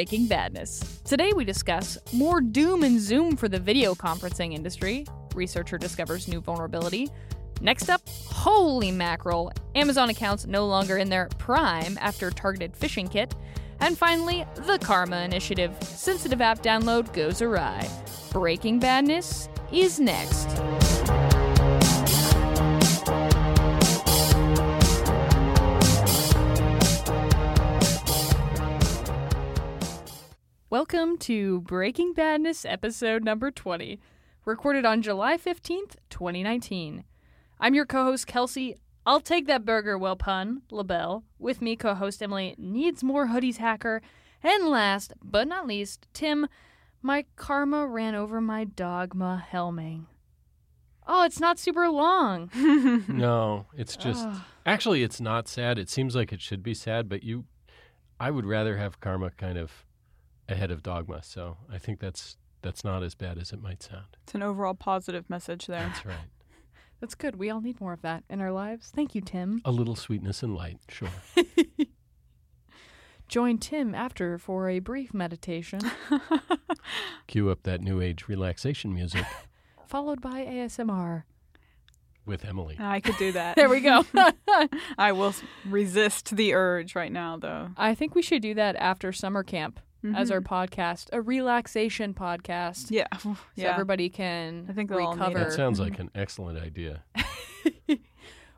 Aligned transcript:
Breaking 0.00 0.28
Badness. 0.28 1.02
Today 1.04 1.34
we 1.34 1.44
discuss 1.44 1.98
more 2.14 2.40
doom 2.40 2.84
and 2.84 2.98
zoom 2.98 3.36
for 3.36 3.48
the 3.48 3.58
video 3.58 3.94
conferencing 3.94 4.54
industry. 4.54 5.04
Researcher 5.34 5.76
discovers 5.76 6.26
new 6.26 6.40
vulnerability. 6.40 7.10
Next 7.60 7.90
up, 7.90 8.00
holy 8.08 8.90
mackerel, 8.92 9.52
Amazon 9.74 10.08
accounts 10.08 10.46
no 10.46 10.66
longer 10.66 10.96
in 10.96 11.10
their 11.10 11.28
prime 11.36 11.98
after 12.00 12.30
targeted 12.30 12.72
phishing 12.72 13.10
kit. 13.10 13.34
And 13.80 13.98
finally, 13.98 14.46
the 14.54 14.78
Karma 14.78 15.20
Initiative. 15.20 15.76
Sensitive 15.82 16.40
app 16.40 16.62
download 16.62 17.12
goes 17.12 17.42
awry. 17.42 17.86
Breaking 18.32 18.78
Badness 18.78 19.50
is 19.70 20.00
next. 20.00 20.48
Welcome 30.70 31.18
to 31.18 31.62
Breaking 31.62 32.12
Badness 32.12 32.64
episode 32.64 33.24
number 33.24 33.50
20, 33.50 33.98
recorded 34.44 34.84
on 34.84 35.02
July 35.02 35.36
15th, 35.36 35.96
2019. 36.10 37.02
I'm 37.58 37.74
your 37.74 37.84
co 37.84 38.04
host, 38.04 38.28
Kelsey. 38.28 38.76
I'll 39.04 39.20
take 39.20 39.48
that 39.48 39.64
burger, 39.64 39.98
well 39.98 40.14
pun, 40.14 40.62
LaBelle. 40.70 41.24
With 41.40 41.60
me, 41.60 41.74
co 41.74 41.94
host 41.94 42.22
Emily 42.22 42.54
needs 42.56 43.02
more 43.02 43.26
hoodies 43.26 43.56
hacker. 43.56 44.00
And 44.44 44.68
last 44.68 45.12
but 45.20 45.48
not 45.48 45.66
least, 45.66 46.06
Tim, 46.12 46.46
my 47.02 47.24
karma 47.34 47.88
ran 47.88 48.14
over 48.14 48.40
my 48.40 48.62
dogma 48.62 49.44
helming. 49.52 50.06
Oh, 51.04 51.24
it's 51.24 51.40
not 51.40 51.58
super 51.58 51.88
long. 51.88 52.48
No, 53.08 53.66
it's 53.76 53.96
just 53.96 54.24
Ugh. 54.24 54.40
actually 54.64 55.02
it's 55.02 55.20
not 55.20 55.48
sad. 55.48 55.80
It 55.80 55.90
seems 55.90 56.14
like 56.14 56.32
it 56.32 56.40
should 56.40 56.62
be 56.62 56.74
sad, 56.74 57.08
but 57.08 57.24
you 57.24 57.46
I 58.20 58.30
would 58.30 58.46
rather 58.46 58.76
have 58.76 59.00
karma 59.00 59.30
kind 59.32 59.58
of 59.58 59.84
ahead 60.50 60.70
of 60.70 60.82
dogma. 60.82 61.22
So 61.22 61.56
I 61.72 61.78
think 61.78 62.00
that's 62.00 62.36
that's 62.62 62.84
not 62.84 63.02
as 63.02 63.14
bad 63.14 63.38
as 63.38 63.52
it 63.52 63.62
might 63.62 63.82
sound. 63.82 64.04
It's 64.24 64.34
an 64.34 64.42
overall 64.42 64.74
positive 64.74 65.28
message 65.30 65.66
there. 65.66 65.86
That's 65.92 66.04
right. 66.04 66.16
That's 67.00 67.14
good. 67.14 67.36
We 67.36 67.48
all 67.48 67.62
need 67.62 67.80
more 67.80 67.94
of 67.94 68.02
that 68.02 68.24
in 68.28 68.42
our 68.42 68.52
lives. 68.52 68.92
Thank 68.94 69.14
you, 69.14 69.22
Tim. 69.22 69.62
A 69.64 69.70
little 69.72 69.96
sweetness 69.96 70.42
and 70.42 70.54
light, 70.54 70.76
sure. 70.90 71.08
Join 73.26 73.56
Tim 73.56 73.94
after 73.94 74.36
for 74.36 74.68
a 74.68 74.80
brief 74.80 75.14
meditation, 75.14 75.80
Cue 77.26 77.48
up 77.48 77.62
that 77.62 77.80
new 77.80 78.02
age 78.02 78.28
relaxation 78.28 78.92
music 78.92 79.24
followed 79.86 80.20
by 80.20 80.44
ASMR. 80.44 81.22
with 82.26 82.44
Emily. 82.44 82.76
I 82.78 83.00
could 83.00 83.16
do 83.16 83.32
that. 83.32 83.56
There 83.56 83.68
we 83.70 83.80
go. 83.80 84.04
I 84.98 85.12
will 85.12 85.32
resist 85.64 86.36
the 86.36 86.54
urge 86.54 86.94
right 86.94 87.10
now, 87.12 87.36
though. 87.38 87.70
I 87.76 87.94
think 87.94 88.14
we 88.14 88.22
should 88.22 88.42
do 88.42 88.52
that 88.54 88.76
after 88.76 89.10
summer 89.12 89.42
camp 89.42 89.80
as 90.14 90.30
our 90.30 90.40
Mhm. 90.40 90.46
podcast, 90.46 91.08
a 91.12 91.20
relaxation 91.20 92.14
podcast. 92.14 92.90
yeah, 92.90 93.06
So 93.18 93.36
yeah. 93.54 93.72
everybody 93.72 94.08
can 94.08 94.66
I 94.68 94.72
think 94.72 94.88
they'll 94.90 95.00
all 95.00 95.12
recover. 95.12 95.38
That 95.40 95.52
sounds 95.52 95.78
like 95.80 95.98
an 95.98 96.10
excellent 96.14 96.58
idea. 96.58 97.02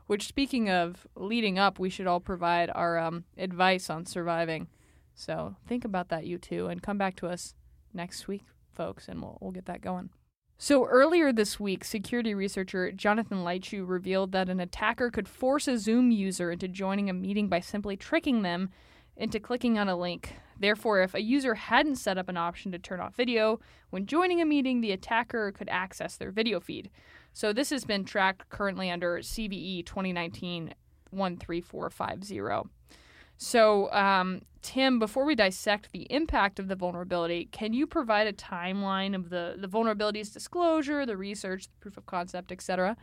Which, 0.05 0.27
speaking 0.27 0.69
of 0.69 1.07
leading 1.15 1.57
up, 1.57 1.79
we 1.79 1.89
should 1.89 2.07
all 2.07 2.19
provide 2.19 2.69
our 2.75 2.99
um, 2.99 3.23
advice 3.37 3.89
on 3.89 4.05
surviving. 4.05 4.67
So 5.15 5.55
think 5.65 5.85
about 5.85 6.09
that, 6.09 6.25
you 6.25 6.37
two, 6.37 6.67
and 6.67 6.81
come 6.83 6.97
back 6.97 7.15
to 7.17 7.27
us 7.27 7.55
next 7.93 8.27
week, 8.27 8.43
folks, 8.73 9.07
and 9.07 9.21
we'll, 9.21 9.37
we'll 9.39 9.51
get 9.51 9.65
that 9.65 9.81
going. 9.81 10.09
So 10.57 10.85
earlier 10.85 11.31
this 11.31 11.57
week, 11.59 11.83
security 11.85 12.33
researcher 12.35 12.91
Jonathan 12.91 13.39
Leitschuh 13.39 13.87
revealed 13.87 14.33
that 14.33 14.49
an 14.49 14.59
attacker 14.59 15.09
could 15.09 15.27
force 15.27 15.67
a 15.69 15.77
Zoom 15.77 16.11
user 16.11 16.51
into 16.51 16.67
joining 16.67 17.09
a 17.09 17.13
meeting 17.13 17.47
by 17.47 17.59
simply 17.61 17.95
tricking 17.95 18.41
them 18.41 18.71
into 19.15 19.39
clicking 19.39 19.77
on 19.79 19.87
a 19.87 19.95
link. 19.95 20.35
Therefore, 20.59 21.01
if 21.01 21.13
a 21.13 21.21
user 21.21 21.55
hadn't 21.55 21.95
set 21.95 22.17
up 22.17 22.29
an 22.29 22.37
option 22.37 22.71
to 22.71 22.79
turn 22.79 22.99
off 22.99 23.15
video 23.15 23.59
when 23.89 24.05
joining 24.05 24.41
a 24.41 24.45
meeting, 24.45 24.81
the 24.81 24.91
attacker 24.91 25.51
could 25.51 25.69
access 25.69 26.15
their 26.15 26.31
video 26.31 26.59
feed. 26.59 26.89
So 27.33 27.53
this 27.53 27.69
has 27.71 27.85
been 27.85 28.05
tracked 28.05 28.49
currently 28.49 28.89
under 28.89 29.19
CVE 29.19 29.85
2019 29.85 30.73
13450. 31.11 32.69
So, 33.37 33.91
um, 33.91 34.41
Tim, 34.61 34.99
before 34.99 35.25
we 35.25 35.35
dissect 35.35 35.91
the 35.91 36.03
impact 36.09 36.59
of 36.59 36.67
the 36.67 36.75
vulnerability, 36.75 37.49
can 37.51 37.73
you 37.73 37.85
provide 37.85 38.27
a 38.27 38.33
timeline 38.33 39.15
of 39.15 39.29
the, 39.29 39.55
the 39.57 39.67
vulnerabilities 39.67 40.31
disclosure, 40.31 41.05
the 41.05 41.17
research, 41.17 41.65
the 41.65 41.75
proof 41.81 41.97
of 41.97 42.05
concept, 42.05 42.51
etc.? 42.51 42.95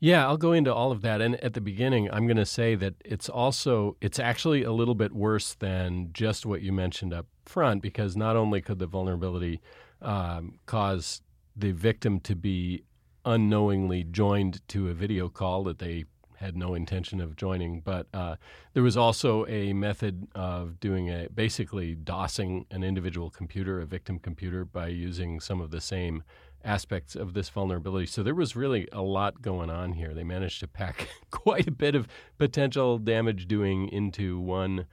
Yeah, 0.00 0.26
I'll 0.26 0.36
go 0.36 0.52
into 0.52 0.72
all 0.72 0.92
of 0.92 1.02
that. 1.02 1.20
And 1.20 1.34
at 1.42 1.54
the 1.54 1.60
beginning, 1.60 2.08
I'm 2.12 2.26
going 2.26 2.36
to 2.36 2.46
say 2.46 2.76
that 2.76 2.94
it's 3.04 3.28
also, 3.28 3.96
it's 4.00 4.20
actually 4.20 4.62
a 4.62 4.72
little 4.72 4.94
bit 4.94 5.12
worse 5.12 5.54
than 5.54 6.10
just 6.12 6.46
what 6.46 6.62
you 6.62 6.72
mentioned 6.72 7.12
up 7.12 7.26
front, 7.44 7.82
because 7.82 8.16
not 8.16 8.36
only 8.36 8.60
could 8.60 8.78
the 8.78 8.86
vulnerability 8.86 9.60
um, 10.00 10.60
cause 10.66 11.22
the 11.56 11.72
victim 11.72 12.20
to 12.20 12.36
be 12.36 12.84
unknowingly 13.24 14.04
joined 14.04 14.66
to 14.68 14.88
a 14.88 14.94
video 14.94 15.28
call 15.28 15.64
that 15.64 15.80
they 15.80 16.04
had 16.38 16.56
no 16.56 16.74
intention 16.74 17.20
of 17.20 17.34
joining, 17.34 17.80
but 17.80 18.06
uh, 18.14 18.36
there 18.72 18.82
was 18.82 18.96
also 18.96 19.44
a 19.46 19.72
method 19.72 20.28
of 20.34 20.78
doing 20.78 21.08
a 21.08 21.28
basically 21.34 21.96
DOSing 21.96 22.66
an 22.70 22.84
individual 22.84 23.28
computer, 23.28 23.80
a 23.80 23.86
victim 23.86 24.18
computer, 24.18 24.64
by 24.64 24.86
using 24.86 25.40
some 25.40 25.60
of 25.60 25.70
the 25.70 25.80
same 25.80 26.22
aspects 26.64 27.16
of 27.16 27.34
this 27.34 27.48
vulnerability. 27.48 28.06
So 28.06 28.22
there 28.22 28.34
was 28.34 28.54
really 28.54 28.88
a 28.92 29.02
lot 29.02 29.42
going 29.42 29.68
on 29.68 29.92
here. 29.92 30.14
They 30.14 30.24
managed 30.24 30.60
to 30.60 30.68
pack 30.68 31.08
quite 31.30 31.66
a 31.66 31.72
bit 31.72 31.94
of 31.94 32.06
potential 32.38 32.98
damage 32.98 33.48
doing 33.48 33.88
into 33.88 34.38
one 34.38 34.86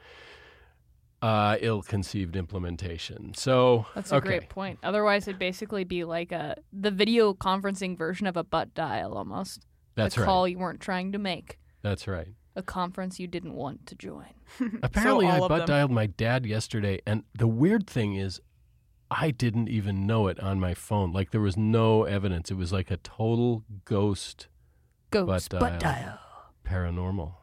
uh, 1.22 1.58
ill-conceived 1.60 2.36
implementation. 2.36 3.34
So 3.36 3.86
That's 3.94 4.12
a 4.12 4.16
okay. 4.16 4.28
great 4.28 4.50
point. 4.50 4.80
Otherwise, 4.84 5.28
it'd 5.28 5.40
basically 5.40 5.84
be 5.84 6.04
like 6.04 6.32
a 6.32 6.56
the 6.74 6.92
video 6.92 7.34
conferencing 7.34 7.98
version 7.98 8.28
of 8.28 8.36
a 8.36 8.44
butt 8.44 8.74
dial 8.74 9.14
almost. 9.14 9.66
That's 9.96 10.18
a 10.18 10.22
right. 10.22 10.26
call 10.26 10.48
you 10.48 10.58
weren't 10.60 10.80
trying 10.82 11.12
to 11.14 11.18
make, 11.18 11.58
That's 11.82 12.08
right. 12.08 12.28
a 12.56 12.62
conference 12.62 13.20
you 13.20 13.28
didn't 13.28 13.54
want 13.54 13.86
to 13.88 13.96
join. 13.96 14.34
Apparently, 14.84 15.28
I 15.28 15.38
all 15.38 15.44
of 15.46 15.50
butt 15.50 15.60
them. 15.60 15.68
dialed 15.68 15.92
my 15.92 16.06
dad 16.08 16.46
yesterday, 16.46 17.00
and 17.06 17.24
the 17.34 17.48
weird 17.48 17.88
thing 17.88 18.16
is, 18.16 18.42
I 19.12 19.32
didn't 19.32 19.70
even 19.70 20.06
know 20.08 20.28
it 20.28 20.40
on 20.40 20.60
my 20.60 20.74
phone. 20.74 21.12
Like 21.14 21.32
there 21.32 21.42
was 21.42 21.56
no 21.56 22.04
evidence. 22.04 22.50
It 22.52 22.56
was 22.58 22.74
like 22.74 22.90
a 22.92 22.98
total 22.98 23.64
ghost 23.86 24.48
Ghost 25.12 25.50
Butt 25.52 25.60
butt 25.60 25.80
dial. 25.80 25.94
dial. 25.94 26.20
paranormal. 26.68 27.34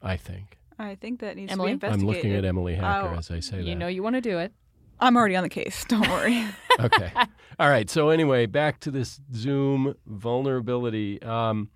I 0.00 0.16
think 0.16 0.58
I 0.78 0.94
think 0.94 1.18
that 1.20 1.34
needs 1.36 1.52
Emily? 1.52 1.72
to 1.72 1.78
be 1.78 1.86
investigated. 1.86 1.94
I'm 1.94 2.08
investigated. 2.08 2.34
looking 2.34 2.36
at 2.38 2.48
Emily 2.48 2.74
Hacker 2.76 3.14
Oh, 3.14 3.18
as 3.18 3.30
I 3.32 3.40
say 3.40 3.58
You 3.58 3.64
that. 3.64 3.74
know 3.74 3.88
you 3.88 4.02
want 4.02 4.14
to 4.14 4.20
do 4.20 4.38
it. 4.38 4.52
I'm 5.00 5.16
already 5.16 5.34
on 5.36 5.42
the 5.42 5.48
case. 5.48 5.84
Don't 5.88 6.08
worry. 6.08 6.44
okay. 6.80 7.12
All 7.58 7.68
right. 7.68 7.90
So 7.90 8.10
anyway, 8.10 8.46
back 8.46 8.78
to 8.80 8.90
this 8.92 9.20
Zoom 9.34 9.94
vulnerability. 10.06 11.20
Um, 11.22 11.70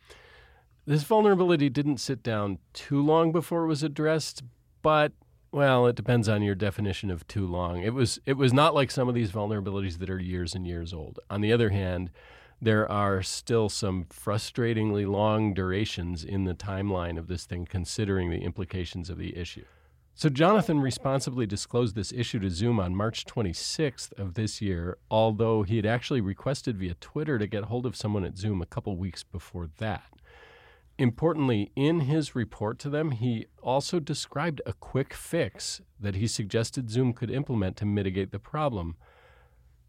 this 0.87 1.05
vulnerability 1.05 1.69
didn't 1.69 1.99
sit 1.99 2.23
down 2.23 2.59
too 2.73 3.03
long 3.03 3.33
before 3.33 3.65
it 3.65 3.69
was 3.69 3.83
addressed, 3.83 4.43
but 4.83 5.13
well, 5.53 5.87
it 5.87 5.97
depends 5.97 6.29
on 6.29 6.43
your 6.43 6.55
definition 6.55 7.11
of 7.11 7.27
too 7.29 7.47
long. 7.47 7.83
It 7.83 7.93
was 7.93 8.19
it 8.25 8.39
was 8.39 8.53
not 8.53 8.75
like 8.75 8.91
some 8.91 9.09
of 9.09 9.15
these 9.15 9.31
vulnerabilities 9.31 9.99
that 9.99 10.11
are 10.11 10.19
years 10.19 10.55
and 10.55 10.67
years 10.67 10.95
old. 10.95 11.21
On 11.29 11.41
the 11.41 11.53
other 11.53 11.71
hand, 11.71 12.11
there 12.61 12.91
are 12.91 13.23
still 13.23 13.69
some 13.69 14.05
frustratingly 14.05 15.07
long 15.07 15.53
durations 15.53 16.25
in 16.25 16.45
the 16.45 16.55
timeline 16.55 17.19
of 17.19 17.27
this 17.27 17.45
thing 17.45 17.67
considering 17.67 18.31
the 18.31 18.43
implications 18.43 19.11
of 19.11 19.19
the 19.19 19.37
issue. 19.37 19.65
So 20.15 20.29
Jonathan 20.29 20.81
responsibly 20.81 21.47
disclosed 21.47 21.97
this 21.97 22.13
issue 22.13 22.39
to 22.41 22.51
Zoom 22.51 22.79
on 22.79 22.95
March 22.95 23.25
26th 23.25 24.13
of 24.19 24.35
this 24.35 24.61
year, 24.61 24.99
although 25.11 25.63
he 25.63 25.77
had 25.77 25.87
actually 25.87 26.21
requested 26.21 26.77
via 26.77 26.95
Twitter 26.95 27.39
to 27.39 27.47
get 27.47 27.65
hold 27.65 27.87
of 27.87 27.97
someone 27.97 28.25
at 28.25 28.37
Zoom 28.37 28.61
a 28.63 28.67
couple 28.67 28.97
weeks 28.97 29.23
before 29.23 29.69
that. 29.79 30.05
Importantly, 31.03 31.73
in 31.75 32.03
his 32.03 32.37
report 32.37 32.79
to 32.79 32.89
them, 32.89 33.11
he 33.11 33.47
also 33.61 33.99
described 33.99 34.63
a 34.65 34.73
quick 34.73 35.15
fix 35.15 35.81
that 35.99 36.15
he 36.15 36.29
suggested 36.29 36.91
Zoom 36.91 37.13
could 37.13 37.29
implement 37.29 37.77
to 37.79 37.85
mitigate 37.85 38.31
the 38.31 38.39
problem. 38.39 38.95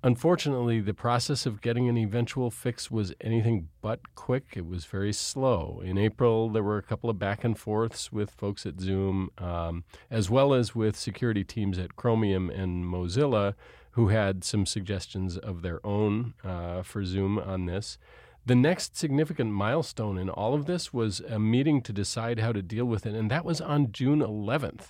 Unfortunately, 0.01 0.79
the 0.79 0.95
process 0.95 1.45
of 1.45 1.61
getting 1.61 1.87
an 1.87 1.97
eventual 1.97 2.49
fix 2.49 2.89
was 2.89 3.13
anything 3.21 3.69
but 3.79 4.15
quick. 4.15 4.53
It 4.55 4.65
was 4.65 4.85
very 4.85 5.13
slow. 5.13 5.83
In 5.85 5.99
April, 5.99 6.49
there 6.49 6.63
were 6.63 6.79
a 6.79 6.81
couple 6.81 7.11
of 7.11 7.19
back 7.19 7.43
and 7.43 7.55
forths 7.55 8.11
with 8.11 8.31
folks 8.31 8.65
at 8.65 8.81
Zoom, 8.81 9.29
um, 9.37 9.83
as 10.09 10.31
well 10.31 10.51
as 10.51 10.73
with 10.73 10.95
security 10.95 11.43
teams 11.43 11.77
at 11.77 11.95
Chromium 11.95 12.49
and 12.49 12.85
Mozilla, 12.85 13.53
who 13.91 14.07
had 14.07 14.43
some 14.43 14.65
suggestions 14.65 15.37
of 15.37 15.61
their 15.61 15.79
own 15.85 16.33
uh, 16.43 16.81
for 16.81 17.05
Zoom 17.05 17.37
on 17.37 17.67
this. 17.67 17.99
The 18.45 18.55
next 18.55 18.97
significant 18.97 19.51
milestone 19.51 20.17
in 20.17 20.29
all 20.29 20.53
of 20.53 20.65
this 20.65 20.91
was 20.91 21.21
a 21.21 21.39
meeting 21.39 21.81
to 21.83 21.93
decide 21.93 22.39
how 22.39 22.51
to 22.51 22.61
deal 22.61 22.83
with 22.83 23.05
it, 23.05 23.15
and 23.15 23.31
that 23.31 23.45
was 23.45 23.61
on 23.61 23.93
June 23.93 24.19
11th. 24.19 24.89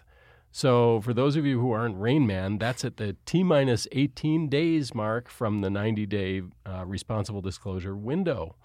So, 0.51 1.01
for 1.01 1.13
those 1.13 1.35
of 1.35 1.45
you 1.45 1.59
who 1.59 1.71
aren't 1.71 1.99
Rain 1.99 2.25
Man, 2.25 2.57
that's 2.57 2.83
at 2.83 2.97
the 2.97 3.15
T 3.25 3.43
minus 3.43 3.87
18 3.91 4.49
days 4.49 4.95
mark 4.95 5.29
from 5.29 5.61
the 5.61 5.69
90 5.69 6.05
day 6.07 6.41
uh, 6.65 6.83
responsible 6.85 7.41
disclosure 7.41 7.95
window. 7.95 8.55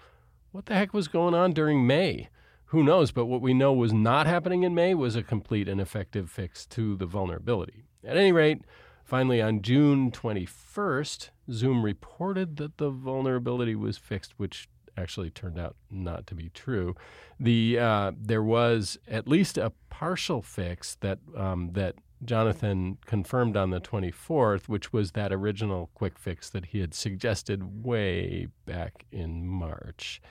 What 0.51 0.65
the 0.65 0.73
heck 0.75 0.91
was 0.91 1.07
going 1.07 1.35
on 1.35 1.53
during 1.53 1.85
May? 1.85 2.29
Who 2.65 2.83
knows? 2.83 3.11
But 3.11 3.25
what 3.25 3.41
we 3.41 3.53
know 3.53 3.73
was 3.73 3.93
not 3.93 4.25
happening 4.25 4.63
in 4.63 4.73
May 4.73 4.95
was 4.95 5.15
a 5.15 5.21
complete 5.21 5.67
and 5.67 5.79
effective 5.79 6.31
fix 6.31 6.65
to 6.67 6.95
the 6.95 7.05
vulnerability. 7.05 7.83
At 8.03 8.17
any 8.17 8.31
rate, 8.31 8.61
finally 9.03 9.39
on 9.39 9.61
June 9.61 10.09
21st, 10.11 11.29
Zoom 11.51 11.83
reported 11.83 12.57
that 12.57 12.77
the 12.77 12.89
vulnerability 12.89 13.75
was 13.75 13.97
fixed, 13.97 14.33
which 14.37 14.67
actually 14.99 15.29
turned 15.29 15.57
out 15.59 15.75
not 15.89 16.27
to 16.27 16.35
be 16.35 16.49
true. 16.49 16.95
The 17.39 17.79
uh, 17.79 18.11
there 18.19 18.43
was 18.43 18.97
at 19.07 19.27
least 19.27 19.57
a 19.57 19.71
partial 19.89 20.41
fix 20.41 20.95
that 21.01 21.19
um, 21.35 21.71
that 21.73 21.95
Jonathan 22.23 22.97
confirmed 23.05 23.55
on 23.55 23.69
the 23.69 23.79
24th, 23.79 24.67
which 24.67 24.91
was 24.91 25.11
that 25.11 25.31
original 25.31 25.89
quick 25.93 26.19
fix 26.19 26.49
that 26.49 26.65
he 26.65 26.79
had 26.79 26.93
suggested 26.93 27.85
way 27.85 28.47
back 28.65 29.05
in 29.11 29.47
March. 29.47 30.21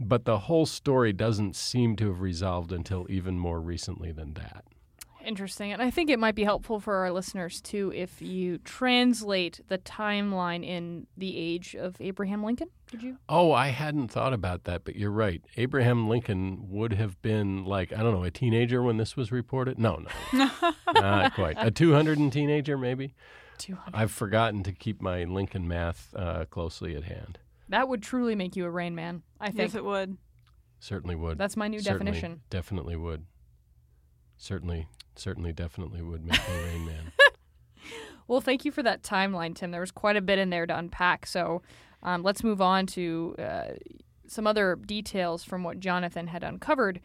But 0.00 0.24
the 0.24 0.38
whole 0.38 0.64
story 0.64 1.12
doesn't 1.12 1.56
seem 1.56 1.96
to 1.96 2.08
have 2.08 2.20
resolved 2.20 2.72
until 2.72 3.06
even 3.10 3.38
more 3.38 3.60
recently 3.60 4.12
than 4.12 4.34
that. 4.34 4.64
Interesting. 5.24 5.72
And 5.72 5.82
I 5.82 5.90
think 5.90 6.10
it 6.10 6.18
might 6.18 6.34
be 6.34 6.44
helpful 6.44 6.80
for 6.80 6.96
our 6.96 7.10
listeners 7.10 7.60
too 7.60 7.92
if 7.94 8.22
you 8.22 8.58
translate 8.58 9.60
the 9.68 9.78
timeline 9.78 10.64
in 10.64 11.06
the 11.16 11.36
age 11.36 11.74
of 11.74 11.96
Abraham 12.00 12.42
Lincoln. 12.42 12.68
Did 12.90 13.02
you? 13.02 13.18
Oh, 13.28 13.52
I 13.52 13.68
hadn't 13.68 14.08
thought 14.08 14.32
about 14.32 14.64
that, 14.64 14.84
but 14.84 14.96
you're 14.96 15.10
right. 15.10 15.42
Abraham 15.56 16.08
Lincoln 16.08 16.66
would 16.70 16.94
have 16.94 17.20
been 17.20 17.64
like, 17.64 17.92
I 17.92 17.98
don't 18.02 18.14
know, 18.14 18.24
a 18.24 18.30
teenager 18.30 18.82
when 18.82 18.96
this 18.96 19.16
was 19.16 19.30
reported? 19.30 19.78
No, 19.78 20.02
no. 20.32 20.50
not 20.94 21.34
quite. 21.34 21.56
A 21.58 21.70
200 21.70 22.18
and 22.18 22.32
teenager, 22.32 22.78
maybe? 22.78 23.14
200. 23.58 23.96
I've 23.96 24.12
forgotten 24.12 24.62
to 24.62 24.72
keep 24.72 25.02
my 25.02 25.24
Lincoln 25.24 25.68
math 25.68 26.14
uh, 26.16 26.46
closely 26.46 26.96
at 26.96 27.04
hand. 27.04 27.38
That 27.68 27.88
would 27.88 28.02
truly 28.02 28.34
make 28.34 28.56
you 28.56 28.64
a 28.64 28.70
rain 28.70 28.94
man, 28.94 29.22
I 29.40 29.48
think. 29.48 29.58
Yes, 29.58 29.74
it 29.74 29.84
would. 29.84 30.16
Certainly 30.80 31.16
would. 31.16 31.38
That's 31.38 31.56
my 31.56 31.68
new 31.68 31.80
Certainly, 31.80 32.12
definition. 32.12 32.40
Definitely 32.50 32.96
would. 32.96 33.26
Certainly, 34.38 34.88
certainly, 35.16 35.52
definitely 35.52 36.00
would 36.00 36.24
make 36.24 36.48
me 36.48 36.64
Rain 36.64 36.86
Man. 36.86 37.12
Well, 38.28 38.42
thank 38.42 38.66
you 38.66 38.72
for 38.72 38.82
that 38.82 39.02
timeline, 39.02 39.54
Tim. 39.54 39.70
There 39.70 39.80
was 39.80 39.90
quite 39.90 40.16
a 40.16 40.20
bit 40.20 40.38
in 40.38 40.50
there 40.50 40.66
to 40.66 40.76
unpack. 40.78 41.24
So 41.24 41.62
um, 42.02 42.22
let's 42.22 42.44
move 42.44 42.60
on 42.60 42.86
to 42.88 43.34
uh, 43.38 43.68
some 44.26 44.46
other 44.46 44.76
details 44.76 45.44
from 45.44 45.64
what 45.64 45.80
Jonathan 45.80 46.26
had 46.26 46.44
uncovered. 46.44 47.00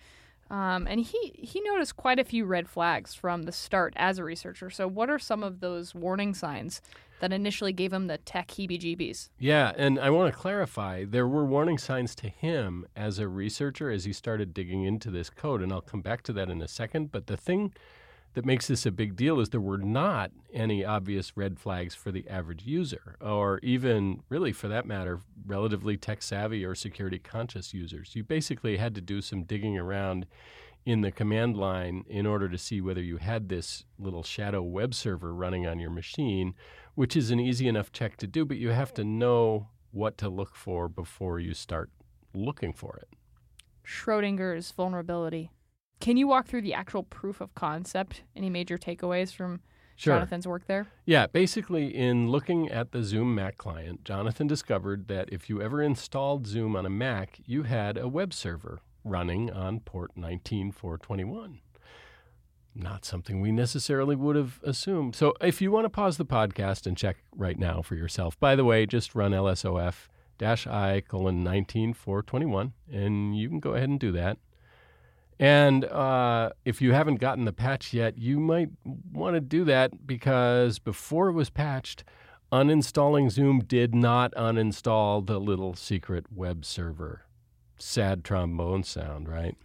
Um, 0.53 0.85
and 0.87 0.99
he, 0.99 1.31
he 1.33 1.61
noticed 1.61 1.97
quite 1.97 2.19
a 2.19 2.23
few 2.23 2.45
red 2.45 2.69
flags 2.69 3.15
from 3.15 3.43
the 3.43 3.51
start 3.51 3.91
as 3.95 4.19
a 4.19 4.23
researcher. 4.23 4.69
So, 4.69 4.87
what 4.87 5.09
are 5.09 5.17
some 5.17 5.41
of 5.41 5.61
those 5.61 5.95
warning 5.95 6.35
signs 6.35 6.79
that 7.21 7.33
initially 7.33 7.73
gave 7.73 7.91
him 7.91 8.05
the 8.05 8.19
tech 8.19 8.49
heebie 8.49 8.79
jeebies? 8.79 9.29
Yeah, 9.39 9.71
and 9.75 9.97
I 9.97 10.11
want 10.11 10.31
to 10.31 10.39
clarify 10.39 11.05
there 11.05 11.27
were 11.27 11.43
warning 11.43 11.79
signs 11.79 12.13
to 12.17 12.29
him 12.29 12.85
as 12.95 13.17
a 13.17 13.27
researcher 13.27 13.89
as 13.89 14.05
he 14.05 14.13
started 14.13 14.53
digging 14.53 14.83
into 14.83 15.09
this 15.09 15.31
code, 15.31 15.63
and 15.63 15.73
I'll 15.73 15.81
come 15.81 16.01
back 16.01 16.21
to 16.23 16.33
that 16.33 16.51
in 16.51 16.61
a 16.61 16.67
second. 16.67 17.11
But 17.11 17.25
the 17.25 17.37
thing 17.37 17.73
that 18.33 18.45
makes 18.45 18.67
this 18.67 18.85
a 18.85 18.91
big 18.91 19.15
deal 19.15 19.39
is 19.39 19.49
there 19.49 19.61
were 19.61 19.77
not 19.77 20.31
any 20.53 20.83
obvious 20.83 21.37
red 21.37 21.59
flags 21.59 21.93
for 21.93 22.11
the 22.11 22.27
average 22.27 22.65
user, 22.65 23.15
or 23.21 23.59
even, 23.61 24.23
really, 24.29 24.51
for 24.51 24.67
that 24.67 24.85
matter, 24.85 25.19
relatively 25.45 25.97
tech 25.97 26.21
savvy 26.21 26.65
or 26.65 26.75
security 26.75 27.19
conscious 27.19 27.73
users. 27.73 28.15
You 28.15 28.23
basically 28.23 28.77
had 28.77 28.95
to 28.95 29.01
do 29.01 29.21
some 29.21 29.43
digging 29.43 29.77
around 29.77 30.25
in 30.85 31.01
the 31.01 31.11
command 31.11 31.55
line 31.55 32.03
in 32.09 32.25
order 32.25 32.49
to 32.49 32.57
see 32.57 32.81
whether 32.81 33.01
you 33.01 33.17
had 33.17 33.47
this 33.49 33.85
little 33.97 34.23
shadow 34.23 34.61
web 34.61 34.93
server 34.93 35.33
running 35.33 35.65
on 35.65 35.79
your 35.79 35.91
machine, 35.91 36.53
which 36.95 37.15
is 37.15 37.31
an 37.31 37.39
easy 37.39 37.67
enough 37.67 37.91
check 37.91 38.17
to 38.17 38.27
do, 38.27 38.45
but 38.45 38.57
you 38.57 38.69
have 38.69 38.93
to 38.93 39.03
know 39.03 39.69
what 39.91 40.17
to 40.17 40.27
look 40.27 40.55
for 40.55 40.89
before 40.89 41.39
you 41.39 41.53
start 41.53 41.89
looking 42.33 42.73
for 42.73 42.97
it. 42.97 43.07
Schrodinger's 43.85 44.71
vulnerability. 44.71 45.51
Can 46.03 46.17
you 46.17 46.27
walk 46.27 46.47
through 46.47 46.63
the 46.63 46.73
actual 46.73 47.03
proof 47.03 47.39
of 47.39 47.55
concept? 47.55 48.23
Any 48.35 48.49
major 48.49 48.77
takeaways 48.77 49.33
from 49.33 49.61
Sure. 49.95 50.15
Jonathan's 50.15 50.45
work 50.45 50.67
there? 50.67 50.87
Yeah, 51.05 51.27
basically, 51.27 51.95
in 51.95 52.27
looking 52.29 52.67
at 52.69 52.91
the 52.91 53.03
Zoom 53.03 53.33
Mac 53.33 53.57
client, 53.57 54.03
Jonathan 54.03 54.45
discovered 54.45 55.07
that 55.07 55.29
if 55.31 55.49
you 55.49 55.61
ever 55.61 55.81
installed 55.81 56.45
Zoom 56.45 56.75
on 56.75 56.85
a 56.85 56.89
Mac, 56.89 57.39
you 57.45 57.63
had 57.63 57.97
a 57.97 58.09
web 58.09 58.33
server 58.33 58.81
running 59.05 59.49
on 59.49 59.79
port 59.79 60.11
19421. 60.17 61.61
Not 62.75 63.05
something 63.05 63.39
we 63.39 63.53
necessarily 63.53 64.17
would 64.17 64.35
have 64.35 64.59
assumed. 64.61 65.15
So, 65.15 65.35
if 65.39 65.61
you 65.61 65.71
want 65.71 65.85
to 65.85 65.89
pause 65.89 66.17
the 66.17 66.25
podcast 66.25 66.85
and 66.85 66.97
check 66.97 67.17
right 67.33 67.57
now 67.57 67.81
for 67.81 67.95
yourself, 67.95 68.37
by 68.41 68.57
the 68.57 68.65
way, 68.65 68.85
just 68.85 69.15
run 69.15 69.31
LSOF 69.31 70.09
I 70.41 71.01
colon 71.07 71.43
19421, 71.45 72.73
and 72.91 73.37
you 73.37 73.47
can 73.47 73.61
go 73.61 73.75
ahead 73.75 73.87
and 73.87 73.99
do 73.99 74.11
that. 74.11 74.37
And 75.39 75.85
uh, 75.85 76.51
if 76.65 76.81
you 76.81 76.93
haven't 76.93 77.15
gotten 77.15 77.45
the 77.45 77.53
patch 77.53 77.93
yet, 77.93 78.17
you 78.17 78.39
might 78.39 78.69
want 79.11 79.35
to 79.35 79.41
do 79.41 79.63
that 79.65 80.05
because 80.05 80.79
before 80.79 81.29
it 81.29 81.33
was 81.33 81.49
patched, 81.49 82.03
uninstalling 82.51 83.31
Zoom 83.31 83.59
did 83.59 83.95
not 83.95 84.33
uninstall 84.35 85.25
the 85.25 85.39
little 85.39 85.73
secret 85.73 86.25
web 86.31 86.65
server. 86.65 87.25
Sad 87.77 88.23
trombone 88.23 88.83
sound, 88.83 89.27
right? 89.27 89.57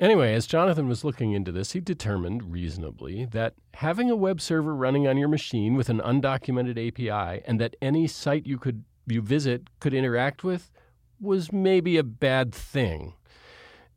Anyway, 0.00 0.34
as 0.34 0.46
Jonathan 0.46 0.88
was 0.88 1.04
looking 1.04 1.32
into 1.32 1.52
this, 1.52 1.72
he 1.72 1.80
determined 1.80 2.50
reasonably 2.50 3.26
that 3.26 3.54
having 3.74 4.10
a 4.10 4.16
web 4.16 4.40
server 4.40 4.74
running 4.74 5.06
on 5.06 5.16
your 5.16 5.28
machine 5.28 5.74
with 5.74 5.88
an 5.88 6.00
undocumented 6.00 6.88
API 6.88 7.42
and 7.46 7.60
that 7.60 7.76
any 7.80 8.06
site 8.06 8.46
you 8.46 8.58
could 8.58 8.84
you 9.06 9.20
visit 9.20 9.68
could 9.80 9.94
interact 9.94 10.42
with 10.42 10.70
was 11.20 11.52
maybe 11.52 11.96
a 11.96 12.02
bad 12.02 12.54
thing. 12.54 13.14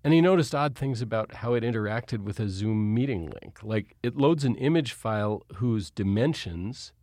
And 0.04 0.14
he 0.14 0.22
noticed 0.22 0.56
odd 0.56 0.76
things 0.76 1.02
about 1.02 1.36
how 1.36 1.54
it 1.54 1.64
interacted 1.64 2.20
with 2.20 2.40
a 2.40 2.50
Zoom 2.50 2.94
meeting 2.94 3.30
link. 3.42 3.60
Like 3.64 3.96
it 4.04 4.16
loads 4.16 4.46
an 4.46 4.56
image 4.56 4.94
file 4.94 5.44
whose 5.56 5.90
dimensions, 5.90 6.94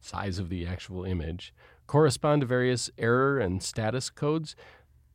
size 0.00 0.38
of 0.38 0.48
the 0.48 0.66
actual 0.66 1.04
image, 1.04 1.52
correspond 1.86 2.42
to 2.42 2.46
various 2.46 2.90
error 2.96 3.38
and 3.38 3.62
status 3.62 4.08
codes. 4.08 4.54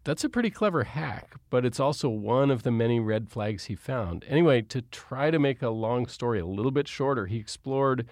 That's 0.04 0.26
a 0.26 0.30
pretty 0.30 0.50
clever 0.50 0.84
hack, 0.84 1.36
but 1.50 1.66
it's 1.66 1.80
also 1.80 2.10
one 2.10 2.52
of 2.52 2.64
the 2.64 2.72
many 2.72 3.00
red 3.00 3.30
flags 3.30 3.66
he 3.66 3.76
found. 3.76 4.26
Anyway, 4.28 4.62
to 4.64 4.82
try 4.82 5.32
to 5.32 5.40
make 5.40 5.62
a 5.62 5.70
long 5.70 6.08
story 6.08 6.40
a 6.40 6.46
little 6.46 6.72
bit 6.72 6.90
shorter, 6.90 7.28
he 7.28 7.38
explored 7.38 8.06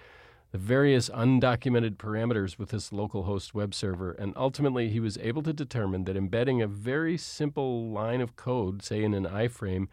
the 0.52 0.58
various 0.58 1.08
undocumented 1.08 1.96
parameters 1.96 2.58
with 2.58 2.68
this 2.68 2.90
localhost 2.90 3.54
web 3.54 3.74
server, 3.74 4.12
and 4.12 4.34
ultimately 4.36 4.90
he 4.90 5.00
was 5.00 5.16
able 5.18 5.42
to 5.42 5.52
determine 5.52 6.04
that 6.04 6.16
embedding 6.16 6.60
a 6.60 6.66
very 6.66 7.16
simple 7.16 7.90
line 7.90 8.20
of 8.20 8.36
code, 8.36 8.82
say 8.82 9.02
in 9.02 9.14
an 9.14 9.24
iframe, 9.24 9.88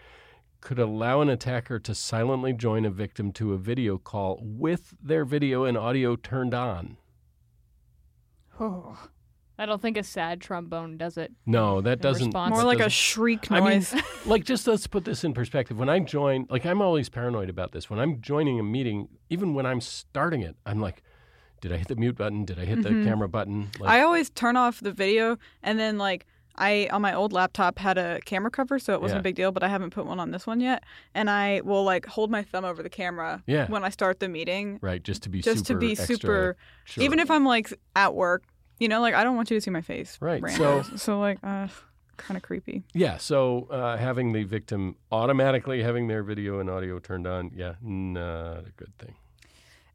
could 0.59 0.77
allow 0.77 1.21
an 1.21 1.29
attacker 1.29 1.79
to 1.79 1.95
silently 1.95 2.51
join 2.51 2.83
a 2.83 2.89
victim 2.89 3.31
to 3.31 3.53
a 3.53 3.57
video 3.57 3.97
call 3.97 4.37
with 4.41 4.93
their 5.01 5.23
video 5.23 5.63
and 5.63 5.77
audio 5.77 6.17
turned 6.17 6.53
on. 6.53 6.97
Oh, 8.59 9.07
I 9.59 9.65
don't 9.65 9.81
think 9.81 9.97
a 9.97 10.03
sad 10.03 10.39
trombone 10.41 10.97
does 10.97 11.17
it. 11.17 11.31
No, 11.45 11.81
that 11.81 11.99
doesn't. 12.01 12.27
response. 12.27 12.51
More 12.51 12.61
that 12.61 12.65
like 12.67 12.77
a 12.77 12.83
doesn't- 12.83 12.91
shriek 12.93 13.51
I 13.51 13.59
mean, 13.59 13.85
like 14.25 14.45
just 14.45 14.65
let's 14.67 14.87
put 14.87 15.05
this 15.05 15.23
in 15.23 15.33
perspective. 15.33 15.77
When 15.77 15.89
I 15.89 15.99
join, 15.99 16.47
like 16.49 16.65
I'm 16.65 16.81
always 16.81 17.09
paranoid 17.09 17.49
about 17.49 17.73
this. 17.73 17.89
When 17.89 17.99
I'm 17.99 18.21
joining 18.21 18.59
a 18.59 18.63
meeting, 18.63 19.09
even 19.29 19.53
when 19.53 19.65
I'm 19.65 19.81
starting 19.81 20.41
it, 20.41 20.55
I'm 20.65 20.79
like, 20.79 21.03
did 21.61 21.73
I 21.73 21.77
hit 21.77 21.89
the 21.89 21.95
mute 21.97 22.15
button? 22.17 22.45
Did 22.45 22.57
I 22.57 22.63
hit 22.65 22.83
the 22.83 22.89
Mhm. 22.89 23.03
camera 23.03 23.27
button? 23.27 23.69
Like, 23.79 23.89
I 23.91 24.01
always 24.01 24.29
turn 24.29 24.55
off 24.55 24.79
the 24.79 24.93
video 24.93 25.37
and 25.61 25.77
then 25.77 25.97
like 25.97 26.25
I 26.61 26.89
on 26.91 27.01
my 27.01 27.13
old 27.13 27.31
laptop 27.31 27.79
had 27.79 27.97
a 27.97 28.19
camera 28.25 28.51
cover, 28.51 28.79
so 28.79 28.93
it 28.93 29.01
wasn't 29.01 29.17
Yeah. 29.17 29.21
a 29.21 29.23
big 29.23 29.35
deal. 29.35 29.51
But 29.51 29.63
I 29.63 29.67
haven't 29.69 29.91
put 29.91 30.05
one 30.05 30.19
on 30.19 30.31
this 30.31 30.45
one 30.47 30.59
yet, 30.59 30.83
and 31.13 31.29
I 31.29 31.61
will 31.63 31.83
like 31.83 32.05
hold 32.05 32.31
my 32.31 32.43
thumb 32.43 32.65
over 32.65 32.81
the 32.83 32.89
camera 32.89 33.43
Yeah. 33.45 33.67
when 33.67 33.83
I 33.83 33.89
start 33.89 34.19
the 34.19 34.27
meeting, 34.27 34.77
right, 34.81 35.01
just 35.01 35.23
to 35.23 35.29
be 35.29 35.41
just 35.41 35.65
super 35.67 35.79
to 35.79 35.85
be 35.85 35.91
extra 35.93 36.15
super. 36.15 36.57
sure. 36.85 37.03
Even 37.03 37.19
if 37.19 37.29
I'm 37.31 37.45
like 37.45 37.73
at 37.95 38.13
work, 38.13 38.43
you 38.79 38.87
know, 38.87 39.01
like 39.01 39.13
I 39.13 39.23
don't 39.23 39.35
want 39.35 39.51
you 39.51 39.57
to 39.57 39.61
see 39.61 39.71
my 39.71 39.81
face. 39.81 40.17
Right, 40.19 40.41
randos. 40.41 40.99
so 41.05 41.19
like, 41.19 41.39
uh, 41.43 41.67
kind 42.17 42.37
of 42.37 42.43
creepy. 42.43 42.83
Yeah, 42.93 43.17
so 43.17 43.67
uh, 43.69 43.97
having 43.97 44.33
the 44.33 44.43
victim 44.43 44.95
automatically 45.11 45.83
having 45.83 46.07
their 46.07 46.23
video 46.23 46.59
and 46.59 46.69
audio 46.69 46.99
turned 46.99 47.27
on, 47.27 47.51
yeah, 47.55 47.73
not 47.81 48.67
a 48.67 48.71
good 48.75 48.93
thing. 48.97 49.15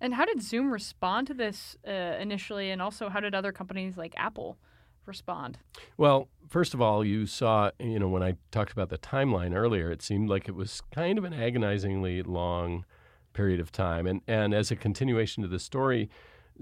And 0.01 0.15
how 0.15 0.25
did 0.27 0.43
Zoom 0.43 0.71
respond 0.71 1.27
to 1.29 1.35
this 1.35 1.77
uh, 1.87 1.91
initially? 1.91 2.71
And 2.71 2.83
also, 2.83 3.09
how 3.09 3.21
did 3.21 3.35
other 3.35 3.53
companies 3.53 3.97
like 3.97 4.13
Apple 4.17 4.59
respond? 5.07 5.59
Well, 5.97 6.29
first 6.49 6.75
of 6.75 6.81
all, 6.81 7.05
you 7.05 7.27
saw, 7.27 7.71
you 7.79 7.99
know, 7.99 8.09
when 8.09 8.23
I 8.23 8.35
talked 8.51 8.73
about 8.73 8.91
the 8.91 8.99
timeline 8.99 9.55
earlier, 9.55 9.91
it 9.91 10.03
seemed 10.03 10.29
like 10.29 10.49
it 10.49 10.55
was 10.55 10.83
kind 10.95 11.17
of 11.17 11.25
an 11.25 11.33
agonizingly 11.33 12.23
long 12.23 12.85
period 13.33 13.61
of 13.61 13.73
time. 13.73 14.07
And, 14.07 14.21
and 14.27 14.53
as 14.53 14.71
a 14.71 14.77
continuation 14.77 15.43
to 15.43 15.49
the 15.49 15.59
story, 15.59 16.11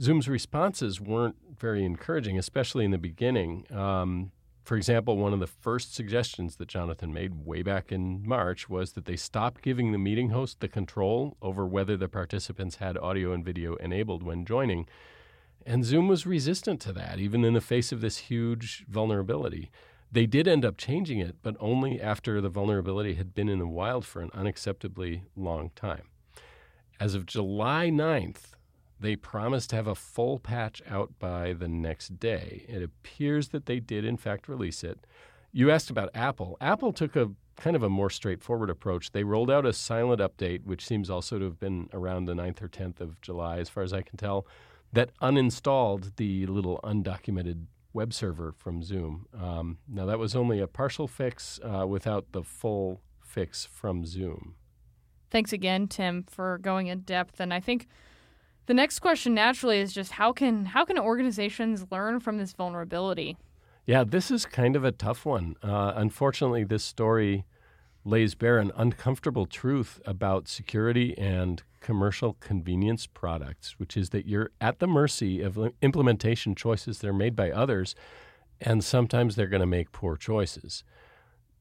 Zoom's 0.00 0.28
responses 0.28 1.00
weren't 1.00 1.51
very 1.62 1.84
encouraging, 1.84 2.38
especially 2.38 2.84
in 2.84 2.90
the 2.90 2.98
beginning. 2.98 3.64
Um, 3.72 4.32
for 4.64 4.76
example, 4.76 5.16
one 5.16 5.32
of 5.32 5.40
the 5.40 5.46
first 5.46 5.94
suggestions 5.94 6.56
that 6.56 6.68
Jonathan 6.68 7.12
made 7.12 7.46
way 7.46 7.62
back 7.62 7.90
in 7.90 8.26
March 8.26 8.68
was 8.68 8.92
that 8.92 9.06
they 9.06 9.16
stop 9.16 9.62
giving 9.62 9.92
the 9.92 9.98
meeting 9.98 10.30
host 10.30 10.60
the 10.60 10.68
control 10.68 11.36
over 11.40 11.66
whether 11.66 11.96
the 11.96 12.08
participants 12.08 12.76
had 12.76 12.98
audio 12.98 13.32
and 13.32 13.44
video 13.44 13.76
enabled 13.76 14.22
when 14.22 14.44
joining. 14.44 14.86
And 15.64 15.84
Zoom 15.84 16.08
was 16.08 16.26
resistant 16.26 16.80
to 16.82 16.92
that, 16.94 17.18
even 17.20 17.44
in 17.44 17.54
the 17.54 17.60
face 17.60 17.92
of 17.92 18.00
this 18.00 18.18
huge 18.18 18.84
vulnerability. 18.88 19.70
They 20.10 20.26
did 20.26 20.46
end 20.46 20.64
up 20.64 20.76
changing 20.76 21.20
it, 21.20 21.36
but 21.42 21.56
only 21.58 22.00
after 22.00 22.40
the 22.40 22.50
vulnerability 22.50 23.14
had 23.14 23.34
been 23.34 23.48
in 23.48 23.60
the 23.60 23.66
wild 23.66 24.04
for 24.04 24.20
an 24.20 24.30
unacceptably 24.30 25.22
long 25.34 25.70
time. 25.74 26.08
as 27.00 27.14
of 27.14 27.26
July 27.26 27.88
9th, 27.90 28.52
they 29.02 29.16
promised 29.16 29.70
to 29.70 29.76
have 29.76 29.86
a 29.86 29.94
full 29.94 30.38
patch 30.38 30.80
out 30.88 31.12
by 31.18 31.52
the 31.52 31.68
next 31.68 32.18
day. 32.18 32.64
It 32.68 32.82
appears 32.82 33.48
that 33.48 33.66
they 33.66 33.80
did, 33.80 34.04
in 34.04 34.16
fact, 34.16 34.48
release 34.48 34.82
it. 34.82 35.06
You 35.52 35.70
asked 35.70 35.90
about 35.90 36.10
Apple. 36.14 36.56
Apple 36.60 36.92
took 36.92 37.14
a 37.14 37.30
kind 37.56 37.76
of 37.76 37.82
a 37.82 37.90
more 37.90 38.08
straightforward 38.08 38.70
approach. 38.70 39.12
They 39.12 39.24
rolled 39.24 39.50
out 39.50 39.66
a 39.66 39.72
silent 39.72 40.20
update, 40.20 40.64
which 40.64 40.86
seems 40.86 41.10
also 41.10 41.38
to 41.38 41.44
have 41.44 41.60
been 41.60 41.88
around 41.92 42.24
the 42.24 42.34
9th 42.34 42.62
or 42.62 42.68
10th 42.68 43.00
of 43.00 43.20
July, 43.20 43.58
as 43.58 43.68
far 43.68 43.82
as 43.82 43.92
I 43.92 44.02
can 44.02 44.16
tell, 44.16 44.46
that 44.92 45.10
uninstalled 45.20 46.16
the 46.16 46.46
little 46.46 46.80
undocumented 46.82 47.66
web 47.92 48.12
server 48.12 48.52
from 48.52 48.82
Zoom. 48.82 49.26
Um, 49.38 49.78
now, 49.86 50.06
that 50.06 50.18
was 50.18 50.34
only 50.34 50.60
a 50.60 50.66
partial 50.66 51.06
fix 51.06 51.60
uh, 51.62 51.86
without 51.86 52.32
the 52.32 52.42
full 52.42 53.02
fix 53.20 53.66
from 53.66 54.06
Zoom. 54.06 54.54
Thanks 55.30 55.52
again, 55.52 55.88
Tim, 55.88 56.24
for 56.24 56.58
going 56.58 56.86
in 56.86 57.00
depth. 57.00 57.40
And 57.40 57.52
I 57.52 57.60
think 57.60 57.88
the 58.66 58.74
next 58.74 59.00
question 59.00 59.34
naturally 59.34 59.78
is 59.78 59.92
just 59.92 60.12
how 60.12 60.32
can 60.32 60.66
how 60.66 60.84
can 60.84 60.98
organizations 60.98 61.86
learn 61.90 62.20
from 62.20 62.38
this 62.38 62.52
vulnerability? 62.52 63.36
Yeah, 63.86 64.04
this 64.04 64.30
is 64.30 64.46
kind 64.46 64.76
of 64.76 64.84
a 64.84 64.92
tough 64.92 65.26
one. 65.26 65.56
Uh, 65.62 65.92
unfortunately, 65.96 66.62
this 66.64 66.84
story 66.84 67.44
lays 68.04 68.34
bare 68.34 68.58
an 68.58 68.72
uncomfortable 68.76 69.46
truth 69.46 70.00
about 70.04 70.48
security 70.48 71.16
and 71.18 71.62
commercial 71.80 72.34
convenience 72.34 73.06
products, 73.06 73.78
which 73.78 73.96
is 73.96 74.10
that 74.10 74.26
you're 74.26 74.50
at 74.60 74.78
the 74.78 74.86
mercy 74.86 75.40
of 75.40 75.58
implementation 75.80 76.54
choices 76.54 76.98
that 76.98 77.08
are 77.08 77.12
made 77.12 77.34
by 77.34 77.50
others, 77.50 77.94
and 78.60 78.84
sometimes 78.84 79.34
they're 79.34 79.46
going 79.46 79.60
to 79.60 79.66
make 79.66 79.92
poor 79.92 80.16
choices. 80.16 80.84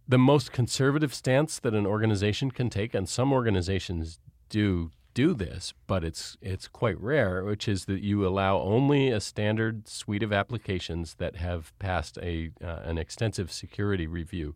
The 0.08 0.20
most 0.20 0.52
conservative 0.52 1.14
stance 1.14 1.60
that 1.60 1.74
an 1.74 1.86
organization 1.88 2.52
can 2.52 2.70
take, 2.70 2.94
and 2.94 3.08
some 3.08 3.34
organizations 3.34 4.20
do 4.50 4.92
do 5.14 5.34
this, 5.34 5.74
but 5.88 6.04
it's 6.04 6.38
it's 6.42 6.68
quite 6.68 7.00
rare, 7.00 7.44
which 7.44 7.68
is 7.68 7.86
that 7.86 8.02
you 8.02 8.26
allow 8.26 8.60
only 8.60 9.10
a 9.10 9.20
standard 9.20 9.88
suite 9.88 10.24
of 10.24 10.34
applications 10.34 11.16
that 11.16 11.36
have 11.36 11.78
passed 11.80 12.18
a 12.20 12.52
uh, 12.64 12.80
an 12.84 12.98
extensive 12.98 13.52
security 13.52 14.08
review. 14.08 14.56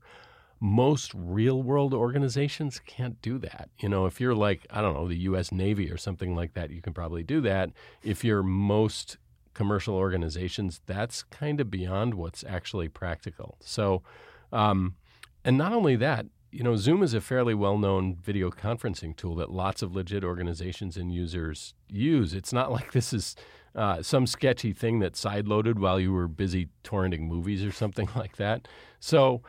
Most 0.59 1.11
real 1.13 1.61
world 1.61 1.93
organizations 1.93 2.79
can't 2.85 3.21
do 3.21 3.37
that. 3.39 3.69
You 3.79 3.89
know, 3.89 4.05
if 4.05 4.21
you're 4.21 4.35
like 4.35 4.65
I 4.69 4.81
don't 4.81 4.93
know 4.93 5.07
the 5.07 5.17
U.S. 5.19 5.51
Navy 5.51 5.91
or 5.91 5.97
something 5.97 6.35
like 6.35 6.53
that, 6.53 6.71
you 6.71 6.81
can 6.81 6.93
probably 6.93 7.23
do 7.23 7.41
that. 7.41 7.71
If 8.03 8.23
you're 8.23 8.43
most 8.43 9.17
commercial 9.53 9.95
organizations, 9.95 10.81
that's 10.85 11.23
kind 11.23 11.59
of 11.59 11.71
beyond 11.71 12.13
what's 12.13 12.43
actually 12.43 12.89
practical. 12.89 13.57
So, 13.61 14.03
um, 14.51 14.95
and 15.43 15.57
not 15.57 15.73
only 15.73 15.95
that, 15.97 16.25
you 16.55 16.63
know, 16.63 16.77
Zoom 16.77 17.03
is 17.03 17.13
a 17.13 17.19
fairly 17.19 17.53
well 17.53 17.77
known 17.77 18.15
video 18.15 18.49
conferencing 18.49 19.13
tool 19.13 19.35
that 19.35 19.51
lots 19.51 19.81
of 19.81 19.93
legit 19.93 20.23
organizations 20.23 20.95
and 20.95 21.13
users 21.13 21.73
use. 21.89 22.33
It's 22.33 22.53
not 22.53 22.71
like 22.77 22.93
this 22.93 23.11
is 23.11 23.35
uh, 23.75 24.01
some 24.01 24.25
sketchy 24.25 24.71
thing 24.71 24.99
that 24.99 25.13
sideloaded 25.13 25.75
while 25.75 25.99
you 25.99 26.13
were 26.13 26.29
busy 26.29 26.69
torrenting 26.85 27.27
movies 27.27 27.65
or 27.65 27.73
something 27.73 28.07
like 28.15 28.37
that. 28.37 28.69
So, 29.01 29.41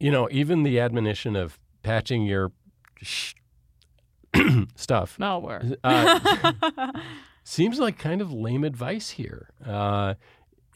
you 0.00 0.10
know, 0.10 0.28
even 0.32 0.64
the 0.64 0.80
admonition 0.80 1.36
of 1.36 1.60
patching 1.84 2.24
your 2.24 2.50
sh- 3.00 3.34
stuff 4.74 5.18
malware 5.18 5.76
uh, 5.84 6.90
seems 7.44 7.78
like 7.78 7.98
kind 7.98 8.20
of 8.20 8.32
lame 8.32 8.64
advice 8.64 9.10
here. 9.10 9.50
Uh, 9.64 10.14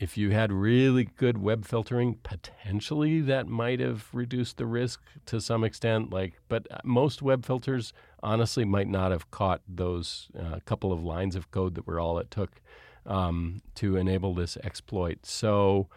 if 0.00 0.16
you 0.16 0.30
had 0.30 0.50
really 0.50 1.04
good 1.04 1.36
web 1.36 1.66
filtering, 1.66 2.14
potentially 2.22 3.20
that 3.20 3.46
might 3.46 3.80
have 3.80 4.08
reduced 4.14 4.56
the 4.56 4.64
risk 4.64 5.02
to 5.26 5.42
some 5.42 5.62
extent. 5.62 6.10
Like, 6.10 6.40
but 6.48 6.66
most 6.84 7.20
web 7.20 7.44
filters 7.44 7.92
honestly 8.22 8.64
might 8.64 8.88
not 8.88 9.12
have 9.12 9.30
caught 9.30 9.60
those 9.68 10.28
uh, 10.38 10.58
couple 10.64 10.90
of 10.90 11.04
lines 11.04 11.36
of 11.36 11.50
code 11.50 11.74
that 11.74 11.86
were 11.86 12.00
all 12.00 12.18
it 12.18 12.30
took 12.30 12.62
um, 13.04 13.60
to 13.74 13.96
enable 13.96 14.32
this 14.32 14.56
exploit. 14.64 15.26
So, 15.26 15.88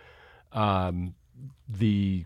um, 0.51 1.15
the 1.67 2.25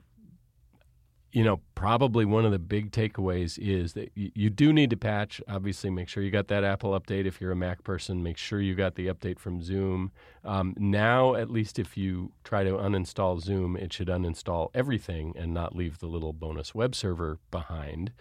you 1.38 1.44
know, 1.44 1.60
probably 1.76 2.26
one 2.26 2.46
of 2.46 2.52
the 2.52 2.58
big 2.58 2.90
takeaways 2.92 3.60
is 3.60 3.94
that 3.94 4.10
you, 4.16 4.50
do 4.50 4.74
need 4.74 4.90
to 4.90 4.98
patch. 4.98 5.40
Obviously, 5.48 5.92
make 5.92 6.10
sure 6.10 6.24
you 6.24 6.32
got 6.32 6.48
that 6.48 6.64
Apple 6.64 7.00
update. 7.00 7.28
If 7.28 7.40
you're 7.40 7.52
a 7.52 7.56
Mac 7.56 7.84
person, 7.84 8.24
make 8.24 8.38
sure 8.38 8.60
you 8.60 8.74
got 8.74 8.96
the 8.96 9.06
update 9.06 9.38
from 9.38 9.62
Zoom. 9.62 10.12
Um, 10.44 10.74
now, 10.80 11.36
at 11.36 11.52
least 11.52 11.78
if 11.78 11.96
you 11.96 12.32
try 12.44 12.64
to 12.64 12.72
uninstall 12.72 13.40
Zoom, 13.40 13.78
it 13.78 13.94
should 13.94 14.08
uninstall 14.08 14.72
everything 14.74 15.36
and 15.38 15.54
not 15.54 15.76
leave 15.76 16.00
the 16.00 16.08
little 16.08 16.34
bonus 16.34 16.74
web 16.74 16.96
server 16.96 17.38
behind. 17.52 18.14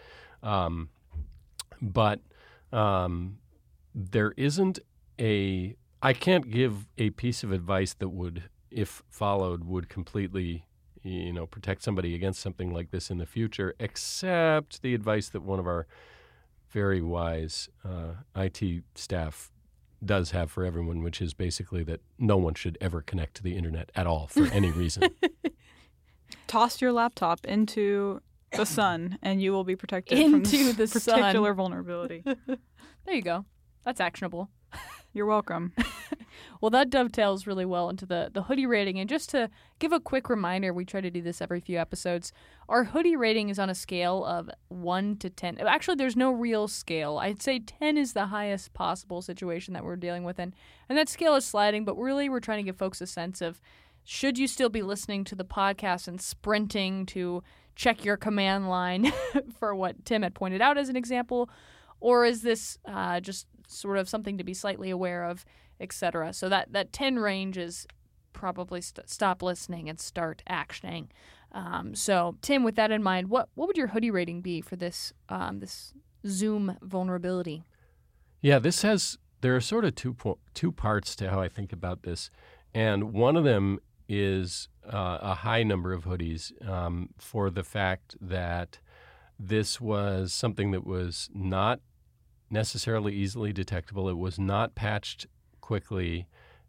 Um, 0.43 0.91
but 1.81 2.21
um, 2.71 3.39
there 3.95 4.35
isn't 4.37 4.79
a, 5.19 5.75
I 6.03 6.13
can't 6.13 6.51
give 6.51 6.87
a 6.99 7.09
piece 7.09 7.43
of 7.43 7.51
advice 7.51 7.95
that 7.95 8.11
would, 8.11 8.51
if 8.71 9.03
followed, 9.09 9.65
would 9.65 9.89
completely 9.89 10.67
you 11.07 11.33
know 11.33 11.47
protect 11.47 11.83
somebody 11.83 12.15
against 12.15 12.41
something 12.41 12.73
like 12.73 12.91
this 12.91 13.11
in 13.11 13.19
the 13.19 13.27
future, 13.27 13.75
except 13.79 14.83
the 14.83 14.95
advice 14.95 15.29
that 15.29 15.43
one 15.43 15.59
of 15.59 15.67
our 15.67 15.87
very 16.71 17.01
wise 17.01 17.69
uh, 17.85 18.15
IT 18.35 18.83
staff 18.95 19.51
does 20.05 20.33
have 20.33 20.51
for 20.51 20.65
everyone, 20.65 21.03
which 21.03 21.23
is 21.23 21.33
basically 21.33 21.83
that 21.85 22.01
no 22.19 22.37
one 22.37 22.55
should 22.55 22.77
ever 22.81 23.01
connect 23.01 23.35
to 23.37 23.43
the 23.43 23.57
internet 23.57 23.91
at 23.95 24.07
all 24.07 24.27
for 24.27 24.47
any 24.49 24.71
reason. 24.71 25.05
Toss 26.47 26.81
your 26.81 26.93
laptop 26.93 27.45
into 27.47 28.21
the 28.53 28.67
sun, 28.67 29.19
and 29.23 29.41
you 29.41 29.53
will 29.53 29.65
be 29.65 29.77
protected 29.77 30.19
into 30.19 30.73
from 30.73 30.77
the 30.77 30.87
particular 30.87 31.33
sun. 31.33 31.55
vulnerability. 31.57 32.23
there 32.47 33.15
you 33.15 33.23
go. 33.23 33.45
That's 33.85 34.01
actionable. 34.01 34.51
You're 35.17 35.25
welcome. 35.25 35.73
well, 36.61 36.69
that 36.69 36.91
dovetails 36.91 37.47
really 37.47 37.65
well 37.65 37.89
into 37.89 38.05
the, 38.05 38.31
the 38.31 38.43
hoodie 38.43 38.67
rating. 38.67 38.99
And 38.99 39.09
just 39.09 39.31
to 39.31 39.49
give 39.79 39.91
a 39.91 39.99
quick 39.99 40.29
reminder, 40.29 40.75
we 40.75 40.85
try 40.85 41.01
to 41.01 41.11
do 41.11 41.23
this 41.23 41.41
every 41.41 41.59
few 41.59 41.79
episodes. 41.79 42.35
Our 42.69 42.85
hoodie 42.85 43.17
rating 43.17 43.49
is 43.49 43.59
on 43.59 43.71
a 43.71 43.75
scale 43.75 44.27
of 44.27 44.51
1 44.69 45.17
to 45.17 45.31
10. 45.31 45.57
Actually, 45.61 45.95
there's 45.95 46.17
no 46.17 46.31
real 46.31 46.69
scale. 46.69 47.17
I'd 47.17 47.41
say 47.41 47.61
10 47.61 47.97
is 47.97 48.13
the 48.13 48.27
highest 48.27 48.75
possible 48.75 49.23
situation 49.23 49.73
that 49.73 49.85
we're 49.85 49.97
dealing 49.97 50.23
with. 50.23 50.39
And, 50.39 50.55
and 50.87 50.99
that 50.99 51.09
scale 51.09 51.35
is 51.35 51.47
sliding, 51.47 51.87
but 51.87 51.97
really, 51.97 52.29
we're 52.29 52.39
trying 52.39 52.59
to 52.59 52.69
give 52.69 52.77
folks 52.77 53.01
a 53.01 53.07
sense 53.07 53.41
of 53.41 53.59
should 54.05 54.37
you 54.37 54.47
still 54.47 54.69
be 54.69 54.83
listening 54.83 55.25
to 55.25 55.35
the 55.35 55.47
podcast 55.47 56.09
and 56.09 56.21
sprinting 56.21 57.07
to 57.07 57.43
check 57.75 58.05
your 58.05 58.19
command 58.19 58.69
line 58.69 59.15
for 59.59 59.75
what 59.75 60.05
Tim 60.05 60.21
had 60.21 60.35
pointed 60.35 60.61
out 60.61 60.77
as 60.77 60.91
an 60.91 60.97
example? 60.97 61.49
Or 62.01 62.27
is 62.27 62.43
this 62.43 62.77
uh, 62.85 63.21
just 63.21 63.47
sort 63.67 63.99
of 63.99 64.09
something 64.09 64.39
to 64.39 64.45
be 64.45 64.55
slightly 64.55 64.91
aware 64.91 65.25
of, 65.25 65.45
etc. 65.81 66.33
So 66.33 66.49
that 66.49 66.73
that 66.73 66.93
ten 66.93 67.19
range 67.19 67.59
is 67.59 67.87
probably 68.33 68.81
st- 68.81 69.09
stop 69.09 69.43
listening 69.43 69.89
and 69.89 69.99
start 69.99 70.43
actioning. 70.49 71.09
Um, 71.53 71.95
so 71.95 72.37
Tim, 72.43 72.65
with 72.65 72.77
that 72.77 72.91
in 72.91 73.03
mind, 73.03 73.29
what 73.29 73.49
what 73.55 73.67
would 73.67 73.77
your 73.77 73.89
hoodie 73.89 74.11
rating 74.11 74.43
be 74.43 74.61
for 74.61 74.77
this 74.77 75.13
um, 75.29 75.61
this 75.61 75.93
Zoom 76.27 76.77
vulnerability? 76.83 77.65
Yeah, 78.41 78.59
this 78.59 78.83
has 78.83 79.19
there 79.41 79.57
are 79.57 79.61
sort 79.61 79.85
of 79.85 79.95
two 79.95 80.15
po- 80.15 80.39
two 80.55 80.73
parts 80.73 81.17
to 81.17 81.31
how 81.31 81.41
I 81.41 81.49
think 81.49 81.73
about 81.73 82.03
this, 82.03 82.31
and 82.75 83.13
one 83.13 83.37
of 83.37 83.45
them 83.45 83.79
is 84.09 84.69
uh, 84.87 85.19
a 85.21 85.35
high 85.35 85.63
number 85.63 85.93
of 85.93 86.05
hoodies 86.05 86.53
um, 86.69 87.11
for 87.19 87.51
the 87.51 87.65
fact 87.65 88.17
that 88.21 88.79
this 89.39 89.81
was 89.81 90.33
something 90.33 90.71
that 90.71 90.87
was 90.87 91.29
not 91.35 91.81
necessarily 92.51 93.15
easily 93.15 93.53
detectable. 93.53 94.09
It 94.09 94.19
was 94.19 94.39
not 94.39 94.75
patched 94.75 95.27
quickly 95.61 96.27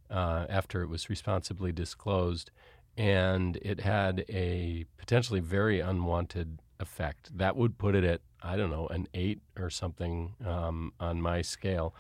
uh, 0.10 0.46
after 0.50 0.82
it 0.82 0.90
was 0.90 1.10
responsibly 1.10 1.72
disclosed, 1.72 2.52
and 2.98 3.58
it 3.58 3.82
had 3.82 4.26
a 4.30 4.86
potentially 4.98 5.40
very 5.40 5.80
unwanted 5.80 6.60
effect. 6.80 7.38
That 7.38 7.56
would 7.56 7.78
put 7.78 7.96
it 7.96 8.04
at, 8.04 8.22
I 8.42 8.56
don't 8.56 8.70
know, 8.70 8.88
an 8.88 9.08
eight 9.14 9.42
or 9.58 9.70
something 9.70 10.36
um, 10.46 10.94
on 11.00 11.22
my 11.22 11.42
scale. 11.42 11.94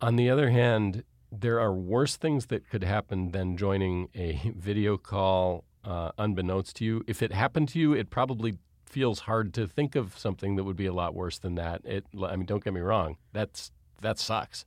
On 0.00 0.16
the 0.16 0.30
other 0.30 0.50
hand, 0.50 1.04
there 1.30 1.60
are 1.60 1.72
worse 1.72 2.16
things 2.16 2.46
that 2.46 2.68
could 2.68 2.84
happen 2.84 3.32
than 3.32 3.56
joining 3.56 4.08
a 4.14 4.52
video 4.56 4.96
call 4.96 5.64
uh, 5.84 6.10
unbeknownst 6.18 6.76
to 6.76 6.84
you. 6.84 7.04
If 7.06 7.22
it 7.22 7.32
happened 7.32 7.68
to 7.70 7.78
you, 7.78 7.92
it 7.92 8.10
probably 8.10 8.58
feels 8.88 9.20
hard 9.20 9.54
to 9.54 9.66
think 9.66 9.94
of 9.94 10.18
something 10.18 10.56
that 10.56 10.64
would 10.64 10.76
be 10.76 10.86
a 10.86 10.92
lot 10.92 11.14
worse 11.14 11.38
than 11.38 11.54
that. 11.56 11.82
It, 11.84 12.06
I 12.22 12.36
mean, 12.36 12.46
don't 12.46 12.64
get 12.64 12.72
me 12.72 12.80
wrong. 12.80 13.16
That's 13.32 13.70
that 14.00 14.18
sucks. 14.18 14.64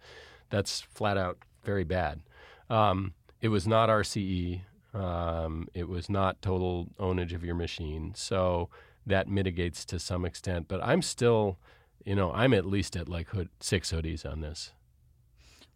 That's 0.49 0.81
flat 0.81 1.17
out 1.17 1.37
very 1.63 1.83
bad. 1.83 2.21
Um, 2.69 3.13
it 3.41 3.49
was 3.49 3.67
not 3.67 3.89
RCE. 3.89 4.61
Um, 4.93 5.67
it 5.73 5.87
was 5.87 6.09
not 6.09 6.41
total 6.41 6.89
ownage 6.99 7.33
of 7.33 7.43
your 7.43 7.55
machine. 7.55 8.13
So 8.15 8.69
that 9.05 9.27
mitigates 9.27 9.85
to 9.85 9.99
some 9.99 10.25
extent. 10.25 10.67
But 10.67 10.83
I'm 10.83 11.01
still, 11.01 11.57
you 12.05 12.15
know, 12.15 12.31
I'm 12.33 12.53
at 12.53 12.65
least 12.65 12.95
at 12.95 13.07
like 13.09 13.29
hood, 13.29 13.49
six 13.59 13.91
hoodies 13.91 14.29
on 14.29 14.41
this. 14.41 14.71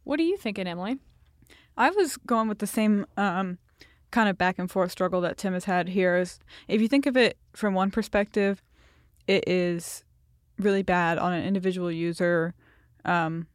What 0.04 0.20
are 0.20 0.24
you 0.24 0.38
thinking, 0.38 0.68
Emily? 0.68 1.00
I 1.78 1.90
was 1.90 2.18
going 2.18 2.48
with 2.48 2.60
the 2.60 2.68
same 2.68 3.06
um, 3.18 3.58
kind 4.15 4.29
of 4.29 4.38
back 4.38 4.57
and 4.57 4.72
forth 4.72 4.91
struggle 4.91 5.19
that 5.19 5.36
Tim 5.38 5.51
has 5.53 5.65
had 5.65 5.89
here 5.89 6.15
is 6.15 6.39
if 6.69 6.79
you 6.81 6.88
think 6.88 7.05
of 7.05 7.17
it 7.17 7.38
from 7.53 7.74
one 7.74 7.91
perspective, 7.91 8.63
it 9.27 9.43
is 9.45 10.05
really 10.57 10.84
bad 10.84 11.17
on 11.17 11.34
an 11.34 11.43
individual 11.43 11.91
user 11.91 12.53
um, 13.03 13.45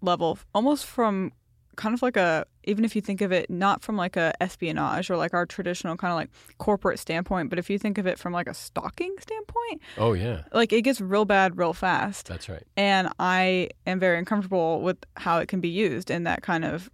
level, 0.00 0.36
almost 0.52 0.84
from 0.84 1.32
kind 1.76 1.94
of 1.94 2.02
like 2.02 2.16
a 2.16 2.44
even 2.64 2.84
if 2.84 2.96
you 2.96 3.00
think 3.00 3.20
of 3.20 3.30
it 3.30 3.48
not 3.48 3.82
from 3.84 3.96
like 3.96 4.16
a 4.16 4.32
espionage 4.42 5.08
or 5.10 5.16
like 5.16 5.32
our 5.32 5.46
traditional 5.46 5.96
kind 5.96 6.10
of 6.10 6.16
like 6.16 6.30
corporate 6.58 6.98
standpoint, 6.98 7.48
but 7.50 7.58
if 7.58 7.70
you 7.70 7.78
think 7.78 7.98
of 7.98 8.06
it 8.06 8.18
from 8.18 8.32
like 8.32 8.48
a 8.48 8.54
stalking 8.54 9.14
standpoint, 9.20 9.80
Oh 9.96 10.12
yeah, 10.12 10.42
like 10.52 10.72
it 10.72 10.82
gets 10.82 11.00
real 11.00 11.24
bad 11.24 11.56
real 11.56 11.72
fast. 11.72 12.26
that's 12.26 12.48
right. 12.48 12.64
And 12.76 13.10
I 13.20 13.68
am 13.86 14.00
very 14.00 14.18
uncomfortable 14.18 14.82
with 14.82 14.96
how 15.16 15.38
it 15.38 15.46
can 15.46 15.60
be 15.60 15.68
used 15.68 16.10
in 16.10 16.24
that 16.24 16.42
kind 16.42 16.64
of 16.64 16.90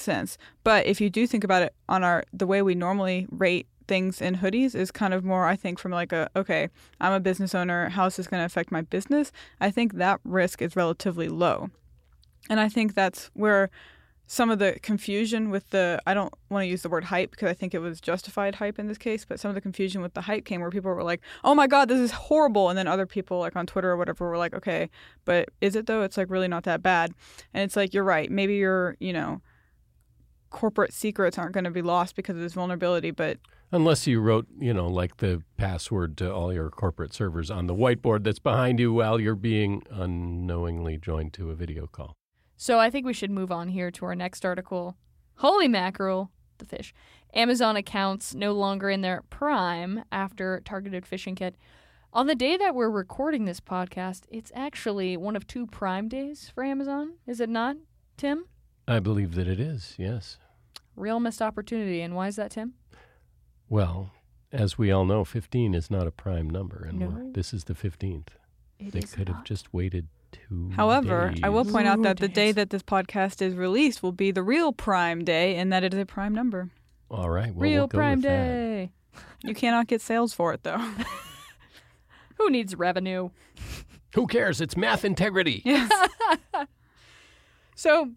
sense. 0.00 0.38
But 0.64 0.86
if 0.86 1.00
you 1.00 1.10
do 1.10 1.26
think 1.26 1.44
about 1.44 1.62
it 1.62 1.74
on 1.88 2.04
our 2.04 2.24
the 2.32 2.46
way 2.46 2.62
we 2.62 2.74
normally 2.74 3.26
rate 3.30 3.66
things 3.86 4.20
in 4.20 4.36
hoodies 4.36 4.74
is 4.74 4.90
kind 4.90 5.14
of 5.14 5.24
more 5.24 5.46
I 5.46 5.56
think 5.56 5.78
from 5.78 5.92
like 5.92 6.12
a 6.12 6.28
okay, 6.36 6.68
I'm 7.00 7.12
a 7.12 7.20
business 7.20 7.54
owner, 7.54 7.88
how 7.88 8.06
is 8.06 8.16
this 8.16 8.28
going 8.28 8.40
to 8.40 8.46
affect 8.46 8.70
my 8.70 8.82
business? 8.82 9.32
I 9.60 9.70
think 9.70 9.94
that 9.94 10.20
risk 10.24 10.62
is 10.62 10.76
relatively 10.76 11.28
low. 11.28 11.70
And 12.50 12.60
I 12.60 12.68
think 12.68 12.94
that's 12.94 13.30
where 13.34 13.70
some 14.30 14.50
of 14.50 14.58
the 14.58 14.78
confusion 14.82 15.48
with 15.48 15.70
the 15.70 16.00
I 16.06 16.12
don't 16.12 16.32
want 16.50 16.62
to 16.62 16.66
use 16.68 16.82
the 16.82 16.90
word 16.90 17.04
hype 17.04 17.30
because 17.30 17.48
I 17.48 17.54
think 17.54 17.74
it 17.74 17.78
was 17.78 17.98
justified 17.98 18.56
hype 18.56 18.78
in 18.78 18.86
this 18.86 18.98
case, 18.98 19.24
but 19.24 19.40
some 19.40 19.48
of 19.48 19.54
the 19.54 19.60
confusion 19.60 20.02
with 20.02 20.12
the 20.12 20.20
hype 20.20 20.44
came 20.44 20.60
where 20.60 20.70
people 20.70 20.92
were 20.92 21.02
like, 21.02 21.22
"Oh 21.44 21.54
my 21.54 21.66
god, 21.66 21.88
this 21.88 21.98
is 21.98 22.10
horrible." 22.10 22.68
And 22.68 22.78
then 22.78 22.86
other 22.86 23.06
people 23.06 23.38
like 23.38 23.56
on 23.56 23.66
Twitter 23.66 23.90
or 23.90 23.96
whatever 23.96 24.28
were 24.28 24.36
like, 24.36 24.52
"Okay, 24.54 24.90
but 25.24 25.48
is 25.62 25.74
it 25.74 25.86
though? 25.86 26.02
It's 26.02 26.18
like 26.18 26.30
really 26.30 26.46
not 26.46 26.64
that 26.64 26.82
bad." 26.82 27.12
And 27.54 27.64
it's 27.64 27.74
like, 27.74 27.94
"You're 27.94 28.04
right. 28.04 28.30
Maybe 28.30 28.56
you're, 28.56 28.96
you 29.00 29.14
know, 29.14 29.40
corporate 30.50 30.92
secrets 30.92 31.38
aren't 31.38 31.52
going 31.52 31.64
to 31.64 31.70
be 31.70 31.82
lost 31.82 32.16
because 32.16 32.36
of 32.36 32.42
this 32.42 32.54
vulnerability, 32.54 33.10
but 33.10 33.38
Unless 33.70 34.06
you 34.06 34.20
wrote, 34.20 34.46
you 34.58 34.72
know, 34.72 34.86
like 34.86 35.18
the 35.18 35.42
password 35.58 36.16
to 36.18 36.32
all 36.32 36.54
your 36.54 36.70
corporate 36.70 37.12
servers 37.12 37.50
on 37.50 37.66
the 37.66 37.74
whiteboard 37.74 38.24
that's 38.24 38.38
behind 38.38 38.80
you 38.80 38.94
while 38.94 39.20
you're 39.20 39.34
being 39.34 39.82
unknowingly 39.90 40.96
joined 40.96 41.34
to 41.34 41.50
a 41.50 41.54
video 41.54 41.86
call. 41.86 42.14
So 42.56 42.78
I 42.78 42.88
think 42.88 43.04
we 43.04 43.12
should 43.12 43.30
move 43.30 43.52
on 43.52 43.68
here 43.68 43.90
to 43.90 44.06
our 44.06 44.14
next 44.14 44.46
article. 44.46 44.96
Holy 45.36 45.68
mackerel, 45.68 46.30
the 46.56 46.64
fish. 46.64 46.94
Amazon 47.34 47.76
accounts 47.76 48.34
no 48.34 48.52
longer 48.52 48.88
in 48.88 49.02
their 49.02 49.22
prime 49.28 50.02
after 50.10 50.62
targeted 50.64 51.04
phishing 51.04 51.36
kit. 51.36 51.54
On 52.14 52.26
the 52.26 52.34
day 52.34 52.56
that 52.56 52.74
we're 52.74 52.88
recording 52.88 53.44
this 53.44 53.60
podcast, 53.60 54.22
it's 54.30 54.50
actually 54.54 55.14
one 55.18 55.36
of 55.36 55.46
two 55.46 55.66
prime 55.66 56.08
days 56.08 56.50
for 56.54 56.64
Amazon, 56.64 57.16
is 57.26 57.38
it 57.38 57.50
not, 57.50 57.76
Tim? 58.16 58.46
I 58.88 58.98
believe 59.00 59.34
that 59.34 59.46
it 59.46 59.60
is, 59.60 59.94
yes. 59.98 60.38
Real 60.96 61.20
missed 61.20 61.42
opportunity. 61.42 62.00
And 62.00 62.14
why 62.16 62.26
is 62.28 62.36
that, 62.36 62.52
Tim? 62.52 62.72
Well, 63.68 64.10
as 64.50 64.78
we 64.78 64.90
all 64.90 65.04
know, 65.04 65.24
15 65.24 65.74
is 65.74 65.90
not 65.90 66.06
a 66.06 66.10
prime 66.10 66.48
number, 66.48 66.84
and 66.88 66.98
No. 66.98 67.30
this 67.32 67.52
is 67.52 67.64
the 67.64 67.74
15th. 67.74 68.28
It 68.80 68.92
they 68.92 69.00
is 69.00 69.12
could 69.14 69.28
have 69.28 69.44
just 69.44 69.74
waited 69.74 70.08
two 70.32 70.70
However, 70.74 71.34
I 71.42 71.48
will 71.50 71.64
point 71.64 71.86
out 71.86 71.98
Ooh, 71.98 72.02
that 72.04 72.16
the 72.18 72.28
day 72.28 72.50
that 72.52 72.70
this 72.70 72.82
podcast 72.82 73.42
is 73.42 73.54
released 73.54 74.02
will 74.02 74.12
be 74.12 74.30
the 74.30 74.42
real 74.42 74.72
prime 74.72 75.24
day 75.24 75.56
and 75.56 75.72
that 75.72 75.84
it 75.84 75.92
is 75.92 76.00
a 76.00 76.06
prime 76.06 76.34
number. 76.34 76.70
All 77.10 77.28
right, 77.30 77.54
well, 77.54 77.62
Real 77.62 77.80
we'll 77.82 77.88
Prime 77.88 78.18
with 78.18 78.24
that. 78.24 78.44
Day. 78.46 78.90
You 79.42 79.54
cannot 79.54 79.86
get 79.86 80.00
sales 80.00 80.32
for 80.34 80.52
it 80.52 80.62
though. 80.62 80.78
Who 82.36 82.50
needs 82.50 82.74
revenue? 82.74 83.30
Who 84.14 84.26
cares? 84.26 84.60
It's 84.60 84.76
math 84.76 85.04
integrity. 85.04 85.62
yes. 85.64 85.90
So, 87.74 88.10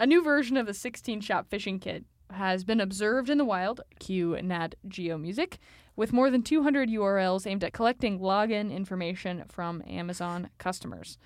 a 0.00 0.06
new 0.06 0.22
version 0.22 0.56
of 0.56 0.66
the 0.66 0.72
16 0.72 1.20
shop 1.20 1.50
phishing 1.50 1.78
kit 1.78 2.06
has 2.30 2.64
been 2.64 2.80
observed 2.80 3.28
in 3.28 3.36
the 3.36 3.44
wild, 3.44 3.82
cue 3.98 4.40
Nat 4.40 4.74
Geo 4.88 5.18
Music, 5.18 5.58
with 5.94 6.10
more 6.12 6.30
than 6.30 6.42
200 6.42 6.88
URLs 6.88 7.46
aimed 7.46 7.62
at 7.62 7.74
collecting 7.74 8.18
login 8.18 8.74
information 8.74 9.44
from 9.48 9.82
Amazon 9.86 10.48
customers. 10.56 11.18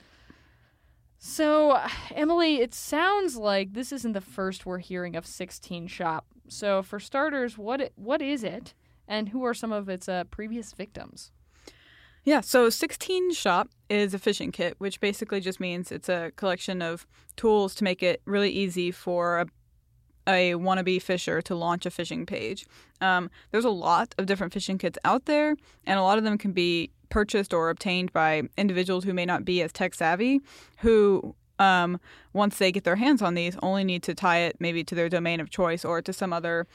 So, 1.18 1.80
Emily, 2.12 2.56
it 2.56 2.74
sounds 2.74 3.36
like 3.36 3.74
this 3.74 3.92
isn't 3.92 4.12
the 4.12 4.20
first 4.20 4.66
we're 4.66 4.78
hearing 4.78 5.14
of 5.14 5.24
16 5.24 5.86
shop. 5.86 6.26
So, 6.48 6.82
for 6.82 6.98
starters, 6.98 7.56
what 7.56 7.92
what 7.94 8.20
is 8.20 8.42
it, 8.42 8.74
and 9.06 9.28
who 9.28 9.44
are 9.44 9.54
some 9.54 9.70
of 9.70 9.88
its 9.88 10.08
uh, 10.08 10.24
previous 10.24 10.72
victims? 10.72 11.30
Yeah, 12.24 12.40
so 12.40 12.70
16 12.70 13.32
Shop 13.32 13.68
is 13.90 14.14
a 14.14 14.18
phishing 14.18 14.50
kit, 14.50 14.76
which 14.78 14.98
basically 14.98 15.40
just 15.40 15.60
means 15.60 15.92
it's 15.92 16.08
a 16.08 16.32
collection 16.36 16.80
of 16.80 17.06
tools 17.36 17.74
to 17.76 17.84
make 17.84 18.02
it 18.02 18.22
really 18.24 18.50
easy 18.50 18.90
for 18.90 19.40
a, 19.40 19.46
a 20.26 20.52
wannabe 20.54 21.02
phisher 21.02 21.42
to 21.42 21.54
launch 21.54 21.84
a 21.84 21.90
phishing 21.90 22.26
page. 22.26 22.66
Um, 23.02 23.30
there's 23.50 23.66
a 23.66 23.70
lot 23.70 24.14
of 24.16 24.24
different 24.24 24.54
phishing 24.54 24.80
kits 24.80 24.98
out 25.04 25.26
there, 25.26 25.54
and 25.84 25.98
a 25.98 26.02
lot 26.02 26.16
of 26.16 26.24
them 26.24 26.38
can 26.38 26.52
be 26.52 26.90
purchased 27.10 27.52
or 27.52 27.68
obtained 27.68 28.10
by 28.14 28.44
individuals 28.56 29.04
who 29.04 29.12
may 29.12 29.26
not 29.26 29.44
be 29.44 29.60
as 29.60 29.70
tech 29.70 29.94
savvy, 29.94 30.40
who 30.78 31.34
um, 31.58 32.00
once 32.32 32.56
they 32.56 32.72
get 32.72 32.84
their 32.84 32.96
hands 32.96 33.20
on 33.20 33.34
these, 33.34 33.56
only 33.62 33.84
need 33.84 34.02
to 34.02 34.14
tie 34.14 34.38
it 34.38 34.56
maybe 34.58 34.82
to 34.82 34.94
their 34.94 35.10
domain 35.10 35.40
of 35.40 35.50
choice 35.50 35.84
or 35.84 36.00
to 36.00 36.12
some 36.12 36.32
other 36.32 36.66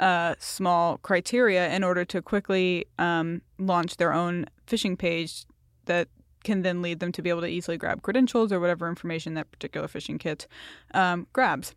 uh, 0.00 0.34
small 0.38 0.96
criteria 0.98 1.68
in 1.70 1.84
order 1.84 2.06
to 2.06 2.22
quickly 2.22 2.86
um, 2.98 3.42
launch 3.58 3.98
their 3.98 4.14
own 4.14 4.46
phishing 4.68 4.98
page 4.98 5.44
that 5.86 6.08
can 6.44 6.62
then 6.62 6.82
lead 6.82 7.00
them 7.00 7.12
to 7.12 7.22
be 7.22 7.30
able 7.30 7.40
to 7.40 7.48
easily 7.48 7.76
grab 7.76 8.02
credentials 8.02 8.52
or 8.52 8.60
whatever 8.60 8.88
information 8.88 9.34
that 9.34 9.50
particular 9.50 9.88
phishing 9.88 10.20
kit 10.20 10.46
um, 10.94 11.26
grabs. 11.32 11.74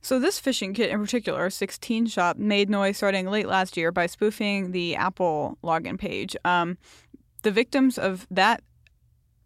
So 0.00 0.20
this 0.20 0.40
phishing 0.40 0.74
kit 0.74 0.90
in 0.90 1.00
particular, 1.00 1.50
16 1.50 2.06
Shop, 2.06 2.36
made 2.36 2.70
noise 2.70 2.96
starting 2.96 3.26
late 3.26 3.48
last 3.48 3.76
year 3.76 3.90
by 3.90 4.06
spoofing 4.06 4.70
the 4.70 4.94
Apple 4.94 5.58
login 5.64 5.98
page. 5.98 6.36
Um, 6.44 6.78
the 7.42 7.50
victims 7.50 7.98
of 7.98 8.26
that 8.30 8.62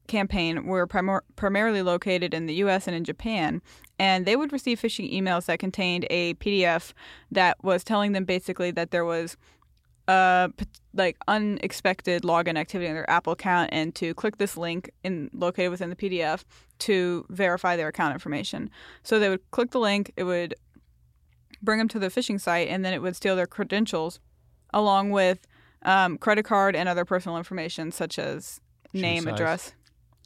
campaign 0.06 0.66
were 0.66 0.86
primar- 0.86 1.22
primarily 1.36 1.80
located 1.80 2.34
in 2.34 2.46
the 2.46 2.54
US 2.54 2.86
and 2.86 2.94
in 2.94 3.04
Japan, 3.04 3.62
and 3.98 4.26
they 4.26 4.36
would 4.36 4.52
receive 4.52 4.80
phishing 4.80 5.10
emails 5.10 5.46
that 5.46 5.60
contained 5.60 6.06
a 6.10 6.34
PDF 6.34 6.92
that 7.30 7.56
was 7.64 7.82
telling 7.82 8.12
them 8.12 8.24
basically 8.24 8.70
that 8.72 8.90
there 8.90 9.04
was 9.04 9.36
uh 10.10 10.48
like 10.92 11.16
unexpected 11.28 12.22
login 12.22 12.58
activity 12.58 12.88
on 12.88 12.94
their 12.94 13.08
Apple 13.08 13.32
account 13.32 13.70
and 13.72 13.94
to 13.94 14.12
click 14.14 14.38
this 14.38 14.56
link 14.56 14.90
in 15.04 15.30
located 15.32 15.70
within 15.70 15.88
the 15.88 15.96
PDF 15.96 16.42
to 16.80 17.24
verify 17.28 17.76
their 17.76 17.88
account 17.88 18.12
information. 18.14 18.70
So 19.04 19.18
they 19.18 19.28
would 19.28 19.48
click 19.52 19.70
the 19.70 19.78
link, 19.78 20.12
it 20.16 20.24
would 20.24 20.54
bring 21.62 21.78
them 21.78 21.88
to 21.88 21.98
the 22.00 22.08
phishing 22.08 22.40
site 22.40 22.68
and 22.68 22.84
then 22.84 22.92
it 22.92 23.02
would 23.02 23.14
steal 23.14 23.36
their 23.36 23.46
credentials 23.46 24.18
along 24.74 25.10
with 25.10 25.46
um, 25.82 26.18
credit 26.18 26.44
card 26.44 26.74
and 26.74 26.88
other 26.88 27.04
personal 27.04 27.38
information 27.38 27.92
such 27.92 28.18
as 28.18 28.60
Shoe 28.92 29.00
name, 29.00 29.22
size. 29.24 29.32
address, 29.34 29.72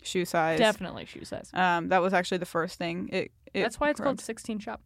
shoe 0.02 0.24
size. 0.24 0.58
Definitely 0.58 1.04
shoe 1.04 1.24
size. 1.24 1.50
Um, 1.52 1.88
that 1.90 2.00
was 2.00 2.14
actually 2.14 2.38
the 2.38 2.46
first 2.46 2.78
thing. 2.78 3.10
It, 3.12 3.32
it 3.52 3.62
That's 3.62 3.78
why 3.78 3.90
it's 3.90 4.00
called 4.00 4.20
16 4.20 4.60
shop. 4.60 4.80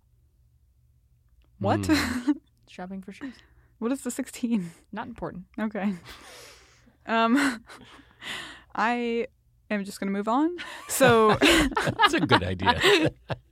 what? 1.58 1.80
Mm. 1.80 2.36
Shopping 2.68 3.00
for 3.00 3.12
shoes. 3.12 3.34
What 3.78 3.92
is 3.92 4.02
the 4.02 4.10
sixteen? 4.10 4.72
Not 4.92 5.06
important. 5.06 5.44
Okay. 5.58 5.94
Um, 7.06 7.64
I 8.74 9.26
am 9.70 9.84
just 9.84 10.00
gonna 10.00 10.12
move 10.12 10.28
on. 10.28 10.56
So. 10.88 11.34
That's 11.40 12.14
a 12.14 12.20
good 12.20 12.42
idea. 12.42 13.10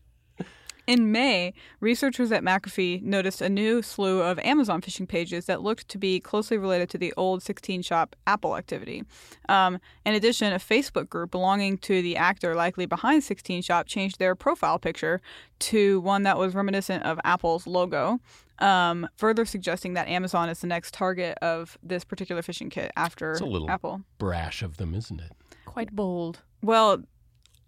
In 0.87 1.11
May, 1.11 1.53
researchers 1.81 2.31
at 2.31 2.45
McAfee 2.45 3.03
noticed 3.03 3.41
a 3.43 3.49
new 3.49 3.83
slew 3.83 4.23
of 4.23 4.39
Amazon 4.39 4.81
phishing 4.81 5.09
pages 5.09 5.47
that 5.47 5.61
looked 5.61 5.89
to 5.89 5.99
be 5.99 6.21
closely 6.21 6.57
related 6.59 6.89
to 6.91 6.99
the 6.99 7.13
old 7.17 7.43
16 7.43 7.83
shop 7.83 8.15
Apple 8.27 8.57
activity. 8.57 9.03
Um, 9.49 9.81
in 10.05 10.15
addition, 10.15 10.53
a 10.53 10.57
Facebook 10.59 11.09
group 11.09 11.33
belonging 11.33 11.79
to 11.79 12.03
the 12.03 12.17
actor 12.17 12.55
likely 12.55 12.87
behind 12.87 13.25
16 13.25 13.63
shop 13.63 13.89
changed 13.89 14.21
their 14.21 14.37
profile 14.37 14.79
picture 14.79 15.21
to 15.59 16.01
one 16.03 16.23
that 16.23 16.39
was 16.39 16.55
reminiscent 16.55 17.03
of 17.03 17.19
Apple's 17.25 17.67
logo, 17.67 18.21
um, 18.61 19.09
further 19.17 19.45
suggesting 19.45 19.95
that 19.95 20.07
Amazon 20.07 20.49
is 20.49 20.61
the 20.61 20.69
next 20.69 20.95
target 20.95 21.37
of 21.43 21.77
this 21.83 22.05
particular 22.05 22.43
phishing 22.43 22.71
kit 22.71 22.93
after 22.97 23.33
It's 23.33 23.41
a 23.41 23.45
little- 23.45 23.69
Apple. 23.71 24.03
Brash 24.19 24.63
of 24.63 24.77
them, 24.77 24.95
isn't 24.95 25.21
it? 25.21 25.33
Quite 25.65 25.97
bold. 25.97 26.43
Well, 26.63 27.03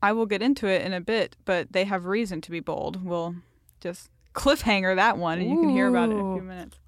I 0.02 0.12
will 0.12 0.26
get 0.26 0.42
into 0.42 0.66
it 0.66 0.82
in 0.82 0.92
a 0.92 1.00
bit, 1.00 1.36
but 1.44 1.72
they 1.72 1.84
have 1.84 2.04
reason 2.04 2.40
to 2.42 2.50
be 2.50 2.60
bold. 2.60 3.04
We'll 3.04 3.36
just 3.80 4.10
cliffhanger 4.34 4.94
that 4.96 5.18
one, 5.18 5.40
and 5.40 5.50
you 5.50 5.60
can 5.60 5.70
hear 5.70 5.88
about 5.88 6.10
it 6.10 6.12
in 6.12 6.18
a 6.20 6.34
few 6.34 6.42
minutes. 6.42 6.78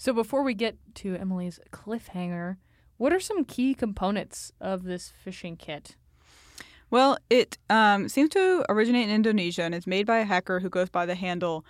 So 0.00 0.12
before 0.12 0.44
we 0.44 0.54
get 0.54 0.76
to 0.96 1.16
Emily's 1.16 1.58
cliffhanger, 1.72 2.56
what 2.98 3.12
are 3.12 3.18
some 3.20 3.44
key 3.44 3.74
components 3.74 4.52
of 4.60 4.84
this 4.84 5.12
phishing 5.24 5.58
kit? 5.58 5.96
Well, 6.88 7.18
it 7.28 7.58
um, 7.68 8.08
seems 8.08 8.30
to 8.30 8.64
originate 8.68 9.08
in 9.08 9.14
Indonesia, 9.14 9.62
and 9.62 9.74
it's 9.74 9.86
made 9.86 10.06
by 10.06 10.18
a 10.18 10.24
hacker 10.24 10.60
who 10.60 10.70
goes 10.70 10.88
by 10.88 11.04
the 11.04 11.16
handle 11.16 11.66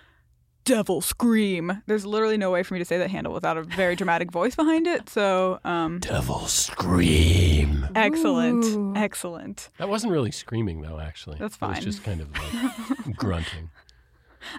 Devil 0.68 1.00
Scream. 1.00 1.82
There's 1.86 2.04
literally 2.04 2.36
no 2.36 2.50
way 2.50 2.62
for 2.62 2.74
me 2.74 2.78
to 2.80 2.84
say 2.84 2.98
that 2.98 3.10
handle 3.10 3.32
without 3.32 3.56
a 3.56 3.62
very 3.62 3.96
dramatic 3.96 4.30
voice 4.30 4.54
behind 4.54 4.86
it. 4.86 5.08
So, 5.08 5.58
um, 5.64 5.98
Devil 6.00 6.40
scream. 6.46 7.88
excellent, 7.94 8.64
Ooh. 8.66 8.92
excellent. 8.94 9.70
That 9.78 9.88
wasn't 9.88 10.12
really 10.12 10.30
screaming, 10.30 10.82
though. 10.82 11.00
Actually, 11.00 11.38
That's 11.38 11.56
fine. 11.56 11.72
It 11.72 11.76
was 11.76 11.84
just 11.96 12.04
kind 12.04 12.20
of 12.20 12.28
like 12.32 13.16
grunting. 13.16 13.70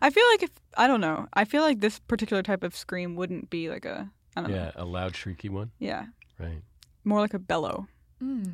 I 0.01 0.09
feel 0.09 0.25
like 0.31 0.43
if 0.43 0.49
I 0.77 0.87
don't 0.87 0.99
know, 1.01 1.27
I 1.33 1.45
feel 1.45 1.61
like 1.61 1.79
this 1.79 1.99
particular 1.99 2.41
type 2.41 2.63
of 2.63 2.75
scream 2.75 3.15
wouldn't 3.15 3.49
be 3.51 3.69
like 3.69 3.85
a 3.85 4.09
I 4.35 4.41
don't 4.41 4.49
know, 4.49 4.55
Yeah, 4.57 4.71
a 4.75 4.85
loud, 4.85 5.13
shrieky 5.13 5.49
one. 5.49 5.71
yeah, 5.79 6.05
Right. 6.39 6.61
more 7.03 7.19
like 7.19 7.33
a 7.35 7.39
bellow. 7.39 7.87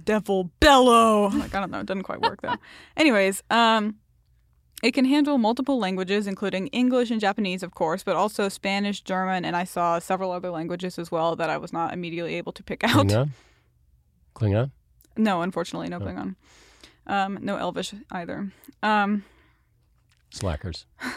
devil 0.03 0.51
bellow. 0.59 1.29
Like 1.29 1.55
I 1.55 1.59
don't 1.61 1.71
know, 1.71 1.79
it 1.79 1.85
doesn't 1.85 2.03
quite 2.03 2.21
work 2.21 2.41
though. 2.41 2.55
Anyways, 2.97 3.43
um, 3.49 3.95
it 4.83 4.91
can 4.93 5.05
handle 5.05 5.37
multiple 5.37 5.79
languages, 5.79 6.27
including 6.27 6.67
English 6.67 7.09
and 7.11 7.19
Japanese, 7.21 7.63
of 7.63 7.73
course, 7.73 8.03
but 8.03 8.15
also 8.15 8.49
Spanish, 8.49 9.01
German, 9.01 9.45
and 9.45 9.55
I 9.55 9.63
saw 9.63 9.99
several 9.99 10.31
other 10.31 10.49
languages 10.49 10.99
as 10.99 11.11
well 11.11 11.35
that 11.37 11.49
I 11.49 11.57
was 11.57 11.71
not 11.73 11.93
immediately 11.93 12.35
able 12.35 12.51
to 12.53 12.63
pick 12.63 12.83
out. 12.83 13.07
Klingon? 13.07 13.29
Klingon? 14.35 14.71
No, 15.17 15.41
unfortunately, 15.41 15.87
no 15.89 15.97
Oh. 15.97 16.01
Klingon. 16.01 16.35
Um, 17.07 17.39
no 17.41 17.57
Elvish 17.57 17.93
either. 18.11 18.51
Um, 18.83 19.23
Slackers. 20.31 20.85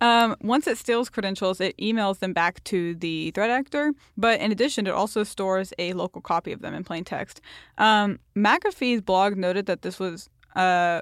Um, 0.00 0.36
once 0.42 0.66
it 0.66 0.76
steals 0.76 1.08
credentials, 1.08 1.62
it 1.62 1.74
emails 1.78 2.18
them 2.18 2.34
back 2.34 2.62
to 2.64 2.94
the 2.96 3.30
threat 3.30 3.48
actor. 3.48 3.92
But 4.18 4.38
in 4.40 4.52
addition, 4.52 4.86
it 4.86 4.90
also 4.90 5.24
stores 5.24 5.72
a 5.78 5.94
local 5.94 6.20
copy 6.20 6.52
of 6.52 6.60
them 6.60 6.74
in 6.74 6.84
plain 6.84 7.04
text. 7.04 7.40
Um, 7.78 8.18
McAfee's 8.36 9.00
blog 9.00 9.36
noted 9.38 9.64
that 9.64 9.80
this 9.80 9.98
was 9.98 10.28
uh, 10.56 11.00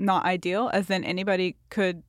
not 0.00 0.24
ideal, 0.24 0.70
as 0.72 0.86
then 0.86 1.04
anybody 1.04 1.56
could 1.68 2.02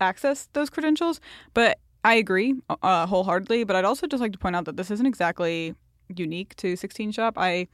access 0.00 0.48
those 0.52 0.70
credentials. 0.70 1.20
But 1.54 1.78
I 2.04 2.14
agree 2.14 2.54
uh, 2.82 3.06
wholeheartedly. 3.06 3.64
But 3.64 3.76
I'd 3.76 3.84
also 3.84 4.06
just 4.06 4.20
like 4.20 4.32
to 4.32 4.38
point 4.38 4.56
out 4.56 4.64
that 4.66 4.76
this 4.76 4.90
isn't 4.90 5.06
exactly 5.06 5.74
unique 6.14 6.54
to 6.56 6.76
16 6.76 7.12
Shop. 7.12 7.34
I 7.36 7.68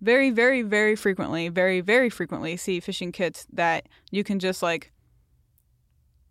very, 0.00 0.30
very, 0.30 0.62
very 0.62 0.96
frequently, 0.96 1.48
very, 1.48 1.80
very 1.80 2.10
frequently 2.10 2.56
see 2.56 2.80
phishing 2.80 3.12
kits 3.12 3.46
that 3.52 3.88
you 4.10 4.24
can 4.24 4.38
just 4.40 4.62
like 4.62 4.92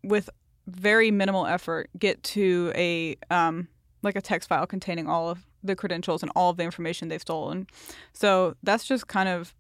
with 0.03 0.29
very 0.67 1.11
minimal 1.11 1.45
effort 1.47 1.89
get 1.97 2.21
to 2.23 2.71
a 2.75 3.15
um, 3.29 3.67
like 4.03 4.15
a 4.15 4.21
text 4.21 4.49
file 4.49 4.67
containing 4.67 5.07
all 5.07 5.29
of 5.29 5.45
the 5.63 5.75
credentials 5.75 6.23
and 6.23 6.31
all 6.35 6.49
of 6.49 6.57
the 6.57 6.63
information 6.63 7.07
they've 7.07 7.21
stolen. 7.21 7.67
So 8.13 8.55
that's 8.63 8.85
just 8.85 9.07
kind 9.07 9.29
of 9.29 9.53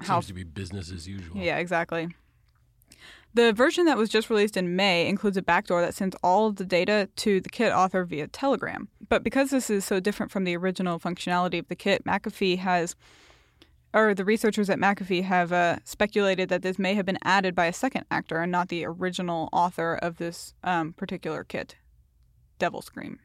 how 0.00 0.16
Seems 0.20 0.26
to 0.28 0.34
be 0.34 0.44
business 0.44 0.90
as 0.90 1.06
usual. 1.08 1.36
yeah, 1.36 1.58
exactly. 1.58 2.08
The 3.32 3.52
version 3.52 3.84
that 3.84 3.96
was 3.96 4.08
just 4.08 4.28
released 4.28 4.56
in 4.56 4.74
May 4.74 5.06
includes 5.06 5.36
a 5.36 5.42
backdoor 5.42 5.82
that 5.82 5.94
sends 5.94 6.16
all 6.22 6.48
of 6.48 6.56
the 6.56 6.64
data 6.64 7.08
to 7.16 7.40
the 7.40 7.48
kit 7.48 7.72
author 7.72 8.04
via 8.04 8.26
Telegram. 8.26 8.88
But 9.08 9.22
because 9.22 9.50
this 9.50 9.70
is 9.70 9.84
so 9.84 10.00
different 10.00 10.32
from 10.32 10.42
the 10.42 10.56
original 10.56 10.98
functionality 10.98 11.60
of 11.60 11.68
the 11.68 11.76
kit, 11.76 12.04
McAfee 12.04 12.58
has, 12.58 12.96
or 13.94 14.14
the 14.14 14.24
researchers 14.24 14.68
at 14.68 14.80
McAfee 14.80 15.22
have 15.22 15.52
uh, 15.52 15.76
speculated 15.84 16.48
that 16.48 16.62
this 16.62 16.76
may 16.76 16.94
have 16.94 17.06
been 17.06 17.18
added 17.22 17.54
by 17.54 17.66
a 17.66 17.72
second 17.72 18.04
actor 18.10 18.38
and 18.38 18.50
not 18.50 18.68
the 18.68 18.84
original 18.84 19.48
author 19.52 19.94
of 19.94 20.16
this 20.16 20.54
um, 20.64 20.92
particular 20.92 21.44
kit, 21.44 21.76
Devil 22.58 22.82
Scream. 22.82 23.20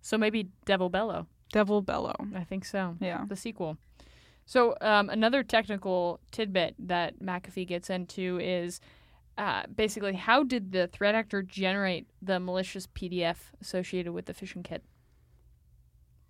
So 0.00 0.16
maybe 0.16 0.50
Devil 0.64 0.90
Bellow. 0.90 1.26
Devil 1.52 1.82
Bellow. 1.82 2.14
I 2.36 2.44
think 2.44 2.64
so. 2.64 2.96
Yeah. 3.00 3.24
The 3.28 3.34
sequel. 3.36 3.78
So 4.48 4.76
um, 4.80 5.10
another 5.10 5.42
technical 5.42 6.20
tidbit 6.30 6.74
that 6.78 7.20
McAfee 7.20 7.66
gets 7.66 7.90
into 7.90 8.40
is 8.40 8.80
uh, 9.36 9.64
basically 9.76 10.14
how 10.14 10.42
did 10.42 10.72
the 10.72 10.86
threat 10.86 11.14
actor 11.14 11.42
generate 11.42 12.06
the 12.22 12.40
malicious 12.40 12.86
PDF 12.86 13.36
associated 13.60 14.12
with 14.12 14.24
the 14.24 14.32
phishing 14.32 14.64
kit? 14.64 14.82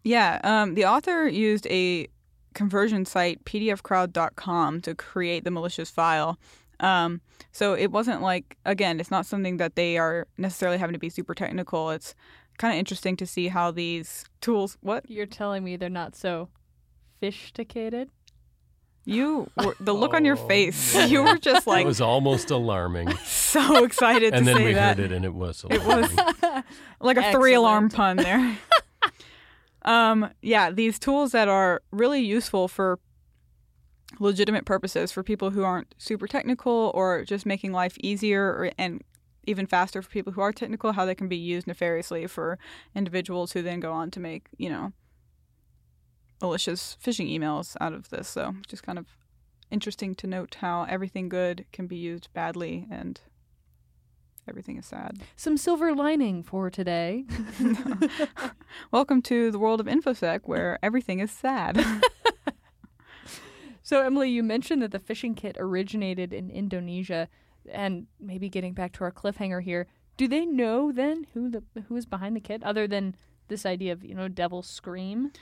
Yeah, 0.03 0.41
um, 0.43 0.75
the 0.75 0.85
author 0.85 1.29
used 1.29 1.69
a 1.69 2.09
conversion 2.55 3.05
site, 3.05 3.45
pdfcrowd.com, 3.45 4.81
to 4.81 4.97
create 4.97 5.45
the 5.45 5.53
malicious 5.53 5.89
file. 5.89 6.41
Um, 6.81 7.21
so 7.53 7.75
it 7.75 7.93
wasn't 7.93 8.21
like, 8.21 8.57
again, 8.65 8.99
it's 8.99 9.13
not 9.13 9.27
something 9.27 9.59
that 9.59 9.77
they 9.77 9.97
are 9.97 10.27
necessarily 10.37 10.79
having 10.79 10.95
to 10.95 10.99
be 10.99 11.09
super 11.09 11.37
technical. 11.37 11.91
It's 11.91 12.17
kind 12.59 12.75
of 12.75 12.81
interesting 12.81 13.17
to 13.19 13.27
see 13.27 13.47
how 13.47 13.71
these 13.71 14.25
tools. 14.41 14.77
What 14.81 15.09
You're 15.09 15.27
telling 15.27 15.63
me 15.63 15.77
they're 15.77 15.89
not 15.89 16.17
so 16.17 16.49
fish-ticated? 17.21 18.09
you 19.05 19.51
were, 19.57 19.75
the 19.81 19.95
look 19.95 20.13
on 20.13 20.23
your 20.27 20.37
Oh, 20.39 20.47
face, 20.49 20.95
man. 20.95 21.09
you 21.09 21.23
were 21.23 21.39
just 21.39 21.67
like 21.67 21.83
it 21.85 21.87
was 21.87 22.01
almost 22.01 22.51
alarming. 22.51 23.11
so 23.25 23.83
excited 23.85 24.35
and 24.35 24.45
to 24.45 24.53
then 24.53 24.57
say 24.61 24.65
we 24.67 24.75
that. 24.75 24.99
heard 24.99 25.07
it, 25.11 25.13
and 25.17 25.25
it 25.25 25.33
was 25.33 25.65
It 25.71 25.83
was 25.83 26.15
like 27.01 27.17
a 27.17 27.33
three 27.33 27.55
alarm 27.55 27.89
pun 27.89 28.19
there. 28.19 28.59
um, 29.83 30.31
yeah, 30.43 30.71
these 30.71 30.99
tools 30.99 31.33
that 31.33 31.49
are 31.49 31.81
really 31.91 32.21
useful 32.21 32.69
for 32.69 32.99
legitimate 34.21 34.65
purposes 34.67 35.11
for 35.13 35.23
people 35.23 35.51
who 35.51 35.63
aren't 35.63 35.95
super 35.99 36.27
technical 36.27 36.91
or 36.95 37.25
just 37.25 37.47
making 37.47 37.73
life 37.73 37.97
easier 38.01 38.43
or, 38.45 38.71
and 38.79 39.03
even 39.45 39.67
faster 39.67 40.03
for 40.03 40.11
people 40.11 40.33
who 40.35 40.41
are 40.43 40.53
technical, 40.53 40.93
how 40.93 41.07
they 41.07 41.15
can 41.15 41.29
be 41.29 41.37
used 41.37 41.67
nefariously 41.67 42.27
for 42.27 42.59
individuals 42.95 43.53
who 43.53 43.63
then 43.63 43.81
go 43.81 43.93
on 43.93 44.11
to 44.11 44.21
make, 44.21 44.49
you 44.59 44.69
know, 44.69 44.93
malicious 46.41 46.97
phishing 47.03 47.31
emails 47.31 47.77
out 47.81 47.93
of 47.93 48.11
this. 48.11 48.29
So 48.29 48.55
just 48.67 48.83
kind 48.83 48.99
of 48.99 49.07
interesting 49.71 50.15
to 50.17 50.27
note 50.27 50.57
how 50.61 50.85
everything 50.89 51.29
good 51.29 51.67
can 51.73 51.87
be 51.87 51.97
used 51.97 52.29
badly 52.33 52.87
and 52.91 53.21
everything 54.49 54.79
is 54.79 54.87
sad. 54.87 55.21
Some 55.37 55.57
silver 55.57 55.95
lining 55.95 56.43
for 56.43 56.71
today. 56.71 57.25
Welcome 58.91 59.23
to 59.23 59.51
the 59.51 59.59
world 59.59 59.81
of 59.81 59.87
InfoSec 59.87 60.41
where 60.45 60.79
everything 60.83 61.21
is 61.21 61.31
sad. 61.31 61.85
So, 63.89 64.03
Emily, 64.03 64.29
you 64.29 64.43
mentioned 64.43 64.83
that 64.83 64.91
the 64.91 64.99
phishing 64.99 65.35
kit 65.35 65.57
originated 65.59 66.35
in 66.35 66.51
Indonesia, 66.51 67.27
and 67.73 68.07
maybe 68.21 68.51
getting 68.51 68.75
back 68.75 68.93
to 68.93 69.05
our 69.05 69.11
cliffhanger 69.11 69.63
here, 69.63 69.87
do 70.19 70.29
they 70.29 70.45
know 70.45 70.93
then 70.93 71.27
who 71.33 71.49
the 71.49 71.63
who 71.89 71.97
is 71.97 72.05
behind 72.05 72.37
the 72.37 72.41
kit, 72.41 72.63
other 72.63 72.87
than 72.87 73.17
this 73.49 73.65
idea 73.65 73.95
of 73.95 74.05
you 74.05 74.15
know 74.15 74.29
Devil 74.29 74.63
Scream? 74.63 75.33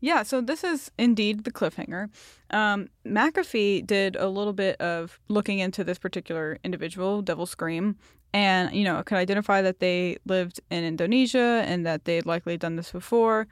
Yeah, 0.00 0.22
so 0.22 0.40
this 0.40 0.62
is 0.62 0.90
indeed 0.98 1.44
the 1.44 1.50
cliffhanger. 1.50 2.10
Um, 2.50 2.88
McAfee 3.06 3.86
did 3.86 4.16
a 4.16 4.28
little 4.28 4.52
bit 4.52 4.80
of 4.80 5.18
looking 5.28 5.58
into 5.58 5.84
this 5.84 5.98
particular 5.98 6.58
individual, 6.62 7.22
Devil 7.22 7.46
Scream, 7.46 7.96
and 8.34 8.74
you 8.74 8.84
know 8.84 9.02
could 9.02 9.18
identify 9.18 9.62
that 9.62 9.80
they 9.80 10.18
lived 10.26 10.60
in 10.70 10.84
Indonesia 10.84 11.64
and 11.66 11.86
that 11.86 12.04
they'd 12.04 12.26
likely 12.26 12.56
done 12.56 12.76
this 12.76 12.92
before. 12.92 13.46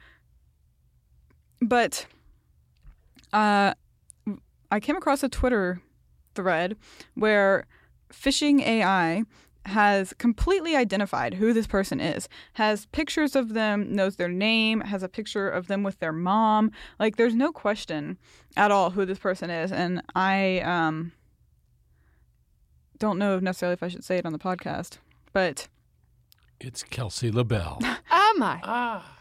But 1.61 2.05
uh, 3.33 3.73
I 4.71 4.79
came 4.79 4.95
across 4.95 5.23
a 5.23 5.29
Twitter 5.29 5.81
thread 6.35 6.77
where 7.15 7.65
phishing 8.13 8.61
AI 8.61 9.23
has 9.65 10.13
completely 10.13 10.75
identified 10.75 11.35
who 11.35 11.53
this 11.53 11.67
person 11.67 11.99
is, 11.99 12.29
has 12.53 12.85
pictures 12.87 13.35
of 13.35 13.53
them, 13.53 13.95
knows 13.95 14.15
their 14.15 14.29
name, 14.29 14.81
has 14.81 15.03
a 15.03 15.09
picture 15.09 15.49
of 15.49 15.67
them 15.67 15.83
with 15.83 15.99
their 15.99 16.11
mom. 16.11 16.71
Like, 16.99 17.15
there's 17.15 17.35
no 17.35 17.51
question 17.51 18.17
at 18.55 18.71
all 18.71 18.91
who 18.91 19.05
this 19.05 19.19
person 19.19 19.49
is. 19.49 19.71
And 19.71 20.01
I 20.15 20.59
um, 20.59 21.11
don't 22.99 23.17
know 23.17 23.39
necessarily 23.39 23.73
if 23.73 23.83
I 23.83 23.87
should 23.87 24.03
say 24.03 24.17
it 24.17 24.25
on 24.25 24.33
the 24.33 24.39
podcast, 24.39 24.97
but 25.33 25.67
it's 26.59 26.83
Kelsey 26.83 27.31
LaBelle. 27.31 27.79
Oh 28.11 28.37
my! 28.37 28.59
ah. 28.63 29.17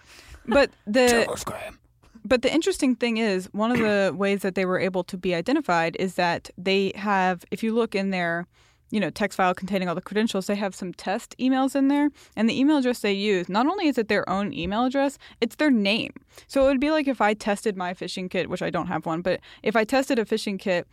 but 0.47 0.71
the 0.87 1.27
Scram. 1.37 1.79
But 2.25 2.43
the 2.43 2.53
interesting 2.53 2.97
thing 2.97 3.19
is, 3.19 3.49
one 3.53 3.71
of 3.71 3.79
the 3.79 4.13
ways 4.17 4.43
that 4.43 4.55
they 4.55 4.65
were 4.65 4.79
able 4.79 5.05
to 5.05 5.17
be 5.17 5.35
identified 5.35 5.95
is 6.01 6.15
that 6.15 6.51
they 6.57 6.93
have, 6.97 7.45
if 7.51 7.63
you 7.63 7.75
look 7.75 7.95
in 7.95 8.11
their, 8.11 8.47
you 8.95 9.01
know, 9.01 9.11
text 9.11 9.37
file 9.37 9.53
containing 9.55 9.89
all 9.89 9.97
the 9.97 10.01
credentials, 10.01 10.47
they 10.47 10.55
have 10.55 10.73
some 10.73 10.95
test 10.95 11.35
emails 11.41 11.75
in 11.75 11.89
there. 11.89 12.11
And 12.37 12.49
the 12.49 12.57
email 12.57 12.77
address 12.77 13.01
they 13.01 13.13
use, 13.13 13.49
not 13.49 13.67
only 13.67 13.89
is 13.89 13.99
it 13.99 14.07
their 14.07 14.27
own 14.31 14.55
email 14.55 14.85
address, 14.85 15.19
it's 15.41 15.57
their 15.57 15.71
name. 15.71 16.13
So 16.47 16.65
it 16.65 16.69
would 16.69 16.81
be 16.81 16.93
like 16.93 17.09
if 17.09 17.21
I 17.21 17.35
tested 17.35 17.77
my 17.77 17.93
phishing 17.93 18.31
kit, 18.31 18.49
which 18.49 18.63
I 18.63 18.71
don't 18.71 18.87
have 18.87 19.05
one, 19.05 19.21
but 19.21 19.41
if 19.65 19.75
I 19.75 19.83
tested 19.83 20.21
a 20.21 20.25
phishing 20.25 20.61
kit 20.61 20.87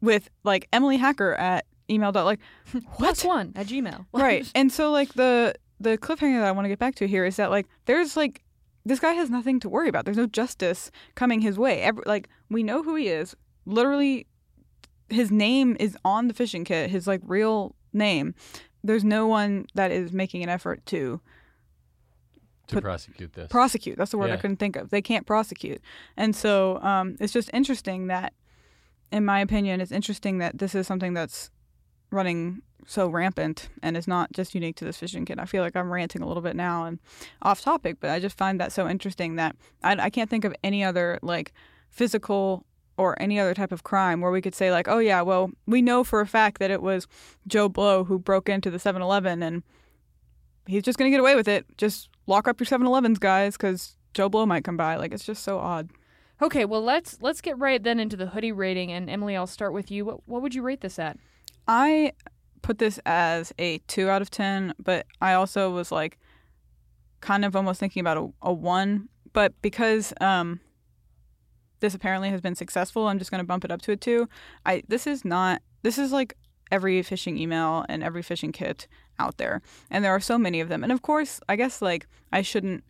with 0.00 0.28
like 0.42 0.66
Emily 0.72 0.96
Hacker 0.96 1.34
at 1.34 1.64
email 1.88 2.10
dot 2.10 2.24
like 2.24 2.40
what 2.72 2.84
Plus 2.96 3.24
one 3.24 3.52
at 3.56 3.66
Gmail. 3.66 4.04
right 4.12 4.50
and 4.54 4.70
so 4.70 4.90
like 4.90 5.14
the 5.14 5.54
the 5.80 5.96
cliffhanger 5.96 6.38
that 6.38 6.46
i 6.46 6.52
want 6.52 6.66
to 6.66 6.68
get 6.68 6.78
back 6.78 6.94
to 6.94 7.08
here 7.08 7.24
is 7.24 7.36
that 7.36 7.50
like 7.50 7.66
there's 7.86 8.14
like 8.14 8.42
this 8.84 9.00
guy 9.00 9.14
has 9.14 9.30
nothing 9.30 9.58
to 9.58 9.70
worry 9.70 9.88
about 9.88 10.04
there's 10.04 10.18
no 10.18 10.26
justice 10.26 10.90
coming 11.14 11.40
his 11.40 11.58
way 11.58 11.80
Every, 11.80 12.02
like 12.04 12.28
we 12.50 12.62
know 12.62 12.82
who 12.82 12.94
he 12.94 13.08
is 13.08 13.34
literally 13.64 14.26
his 15.10 15.30
name 15.30 15.76
is 15.80 15.96
on 16.04 16.28
the 16.28 16.34
phishing 16.34 16.64
kit 16.66 16.90
his 16.90 17.06
like 17.06 17.20
real 17.24 17.74
name. 17.92 18.34
There's 18.84 19.04
no 19.04 19.26
one 19.26 19.66
that 19.74 19.90
is 19.90 20.12
making 20.12 20.42
an 20.42 20.48
effort 20.48 20.84
to 20.86 21.20
To 22.68 22.74
Put- 22.76 22.84
prosecute 22.84 23.32
this. 23.32 23.48
prosecute. 23.50 23.96
That's 23.98 24.10
the 24.10 24.18
word 24.18 24.30
i 24.30 24.36
couldn't 24.36 24.58
think 24.58 24.76
of. 24.76 24.90
They 24.90 25.02
can't 25.02 25.26
prosecute. 25.26 25.80
And 26.16 26.36
so 26.36 26.80
um, 26.82 27.16
it's 27.20 27.32
just 27.32 27.50
interesting 27.52 28.08
that 28.08 28.32
in 29.10 29.24
my 29.24 29.40
opinion 29.40 29.80
it's 29.80 29.92
interesting 29.92 30.38
that 30.38 30.58
this 30.58 30.74
is 30.74 30.86
something 30.86 31.14
that's 31.14 31.50
running 32.10 32.62
so 32.86 33.08
rampant 33.08 33.68
and 33.82 33.96
is 33.96 34.06
not 34.08 34.32
just 34.32 34.54
unique 34.54 34.76
to 34.76 34.84
this 34.84 34.98
phishing 34.98 35.26
kit. 35.26 35.38
I 35.38 35.44
feel 35.46 35.62
like 35.62 35.76
i'm 35.76 35.90
ranting 35.92 36.22
a 36.22 36.26
little 36.28 36.42
bit 36.42 36.56
now 36.56 36.84
and 36.84 36.98
off 37.42 37.60
topic 37.60 37.96
but 38.00 38.08
i 38.10 38.18
just 38.18 38.36
find 38.38 38.58
that 38.60 38.72
so 38.72 38.88
interesting 38.88 39.36
that 39.36 39.56
i, 39.82 39.92
I 39.96 40.10
can't 40.10 40.30
think 40.30 40.44
of 40.46 40.54
any 40.64 40.82
other 40.84 41.18
like 41.22 41.52
physical 41.90 42.64
or 42.98 43.20
any 43.20 43.40
other 43.40 43.54
type 43.54 43.72
of 43.72 43.84
crime 43.84 44.20
where 44.20 44.30
we 44.30 44.42
could 44.42 44.54
say 44.54 44.70
like 44.70 44.88
oh 44.88 44.98
yeah 44.98 45.22
well 45.22 45.50
we 45.66 45.80
know 45.80 46.04
for 46.04 46.20
a 46.20 46.26
fact 46.26 46.58
that 46.58 46.70
it 46.70 46.82
was 46.82 47.06
joe 47.46 47.68
blow 47.68 48.04
who 48.04 48.18
broke 48.18 48.48
into 48.48 48.70
the 48.70 48.78
7-eleven 48.78 49.42
and 49.42 49.62
he's 50.66 50.82
just 50.82 50.98
going 50.98 51.10
to 51.10 51.14
get 51.14 51.20
away 51.20 51.34
with 51.34 51.48
it 51.48 51.64
just 51.78 52.10
lock 52.26 52.46
up 52.46 52.60
your 52.60 52.66
7-elevens 52.66 53.18
guys 53.18 53.56
because 53.56 53.96
Joe 54.14 54.28
Blow 54.28 54.46
might 54.46 54.64
come 54.64 54.76
by. 54.76 54.96
Like 54.96 55.12
it's 55.12 55.24
just 55.24 55.42
so 55.42 55.58
odd. 55.58 55.90
Okay, 56.40 56.64
well 56.64 56.82
let's 56.82 57.18
let's 57.20 57.40
get 57.40 57.58
right 57.58 57.82
then 57.82 57.98
into 57.98 58.16
the 58.16 58.26
hoodie 58.26 58.52
rating. 58.52 58.92
And 58.92 59.10
Emily, 59.10 59.36
I'll 59.36 59.46
start 59.46 59.72
with 59.72 59.90
you. 59.90 60.04
What 60.04 60.28
what 60.28 60.42
would 60.42 60.54
you 60.54 60.62
rate 60.62 60.80
this 60.80 60.98
at? 60.98 61.18
I 61.66 62.12
put 62.62 62.78
this 62.78 62.98
as 63.06 63.52
a 63.58 63.78
two 63.86 64.08
out 64.08 64.22
of 64.22 64.30
ten, 64.30 64.74
but 64.78 65.06
I 65.20 65.34
also 65.34 65.70
was 65.70 65.90
like 65.90 66.18
kind 67.20 67.44
of 67.44 67.56
almost 67.56 67.80
thinking 67.80 68.00
about 68.00 68.16
a, 68.16 68.28
a 68.42 68.52
one. 68.52 69.08
But 69.32 69.52
because 69.62 70.12
um, 70.20 70.60
this 71.80 71.94
apparently 71.94 72.30
has 72.30 72.40
been 72.40 72.54
successful, 72.54 73.08
I'm 73.08 73.18
just 73.18 73.30
going 73.30 73.40
to 73.42 73.46
bump 73.46 73.64
it 73.64 73.70
up 73.70 73.82
to 73.82 73.92
a 73.92 73.96
two. 73.96 74.28
I 74.64 74.82
this 74.88 75.06
is 75.06 75.24
not 75.24 75.62
this 75.82 75.98
is 75.98 76.12
like 76.12 76.34
every 76.70 77.00
phishing 77.02 77.38
email 77.38 77.84
and 77.88 78.02
every 78.02 78.22
phishing 78.22 78.52
kit 78.52 78.86
out 79.18 79.38
there, 79.38 79.62
and 79.90 80.04
there 80.04 80.12
are 80.12 80.20
so 80.20 80.38
many 80.38 80.60
of 80.60 80.68
them. 80.68 80.82
And 80.82 80.92
of 80.92 81.02
course, 81.02 81.40
I 81.48 81.56
guess 81.56 81.80
like 81.82 82.06
I 82.32 82.42
shouldn't 82.42 82.84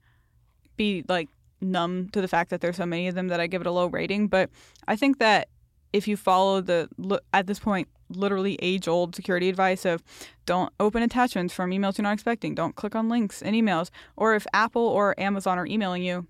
be 0.77 1.05
like 1.09 1.29
numb 1.61 2.09
to 2.11 2.21
the 2.21 2.29
fact 2.29 2.51
that 2.51 2.61
there's 2.61 2.77
so 2.77 2.87
many 2.87 3.09
of 3.09 3.15
them 3.15 3.29
that 3.29 3.41
I 3.41 3.47
give 3.47 3.61
it 3.61 3.67
a 3.67 3.73
low 3.73 3.87
rating, 3.87 4.29
but 4.29 4.51
I 4.87 4.97
think 4.97 5.19
that 5.19 5.49
if 5.93 6.07
you 6.07 6.17
follow 6.17 6.61
the 6.61 6.89
at 7.33 7.47
this 7.47 7.59
point 7.59 7.89
literally 8.11 8.59
age 8.63 8.89
old 8.89 9.15
security 9.15 9.49
advice 9.49 9.85
of 9.85 10.03
don't 10.47 10.73
open 10.81 11.03
attachments 11.03 11.53
from 11.53 11.71
emails 11.71 11.99
you're 11.99 12.03
not 12.05 12.15
expecting, 12.15 12.55
don't 12.55 12.77
click 12.77 12.95
on 12.95 13.09
links 13.09 13.43
in 13.43 13.55
emails, 13.55 13.91
or 14.17 14.35
if 14.35 14.47
Apple 14.53 14.87
or 14.87 15.19
Amazon 15.21 15.59
are 15.59 15.67
emailing 15.67 16.03
you 16.03 16.27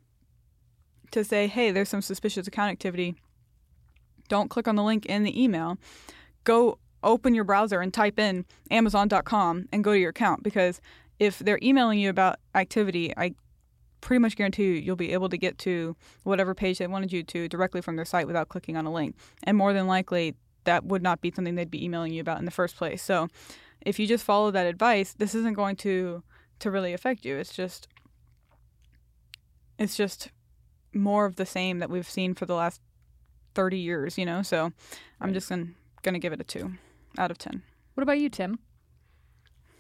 to 1.11 1.25
say, 1.25 1.47
hey, 1.47 1.71
there's 1.71 1.89
some 1.89 2.03
suspicious 2.03 2.47
account 2.47 2.71
activity, 2.71 3.15
don't 4.29 4.51
click 4.51 4.69
on 4.69 4.77
the 4.77 4.83
link 4.83 5.07
in 5.07 5.25
the 5.25 5.43
email. 5.43 5.79
Go 6.45 6.79
open 7.03 7.35
your 7.35 7.45
browser 7.45 7.81
and 7.81 7.93
type 7.93 8.19
in 8.19 8.45
amazon.com 8.71 9.69
and 9.73 9.85
go 9.85 9.93
to 9.93 9.99
your 9.99 10.11
account 10.11 10.43
because 10.43 10.81
if 11.19 11.39
they're 11.39 11.59
emailing 11.63 11.99
you 11.99 12.11
about 12.11 12.39
activity, 12.55 13.13
I 13.17 13.35
pretty 14.01 14.21
much 14.21 14.37
guarantee 14.37 14.65
you 14.65 14.73
you'll 14.75 14.97
be 14.97 15.13
able 15.13 15.29
to 15.29 15.39
get 15.39 15.59
to 15.59 15.97
whatever 16.23 16.55
page 16.55 16.79
they 16.79 16.87
wanted 16.87 17.13
you 17.13 17.23
to 17.25 17.49
directly 17.49 17.81
from 17.81 17.97
their 17.97 18.05
site 18.05 18.27
without 18.27 18.49
clicking 18.49 18.77
on 18.77 18.87
a 18.87 18.93
link. 18.93 19.17
And 19.45 19.57
more 19.57 19.73
than 19.73 19.87
likely, 19.87 20.35
that 20.65 20.85
would 20.85 21.03
not 21.03 21.21
be 21.21 21.33
something 21.35 21.55
they'd 21.55 21.71
be 21.71 21.85
emailing 21.85 22.13
you 22.13 22.21
about 22.21 22.39
in 22.39 22.45
the 22.45 22.51
first 22.51 22.77
place. 22.77 23.03
So 23.03 23.29
if 23.85 23.99
you 23.99 24.07
just 24.07 24.25
follow 24.25 24.51
that 24.51 24.67
advice, 24.67 25.15
this 25.15 25.35
isn't 25.35 25.55
going 25.55 25.77
to 25.77 26.23
to 26.61 26.71
really 26.71 26.93
affect 26.93 27.25
you. 27.25 27.37
It's 27.37 27.55
just 27.55 27.89
it's 29.79 29.97
just 29.97 30.31
more 30.95 31.27
of 31.27 31.37
the 31.37 31.47
same 31.47 31.79
that 31.79 31.91
we've 31.91 32.09
seen 32.09 32.35
for 32.35 32.47
the 32.47 32.55
last 32.55 32.81
30 33.55 33.79
years, 33.79 34.19
you 34.19 34.27
know? 34.27 34.43
So 34.43 34.73
I'm 35.21 35.33
just 35.33 35.49
going 35.49 35.75
to 36.05 36.19
give 36.19 36.33
it 36.33 36.41
a 36.41 36.45
2 36.45 36.73
out 37.19 37.31
of 37.31 37.39
10. 37.39 37.63
What 37.95 38.03
about 38.03 38.19
you, 38.19 38.29
Tim? 38.29 38.59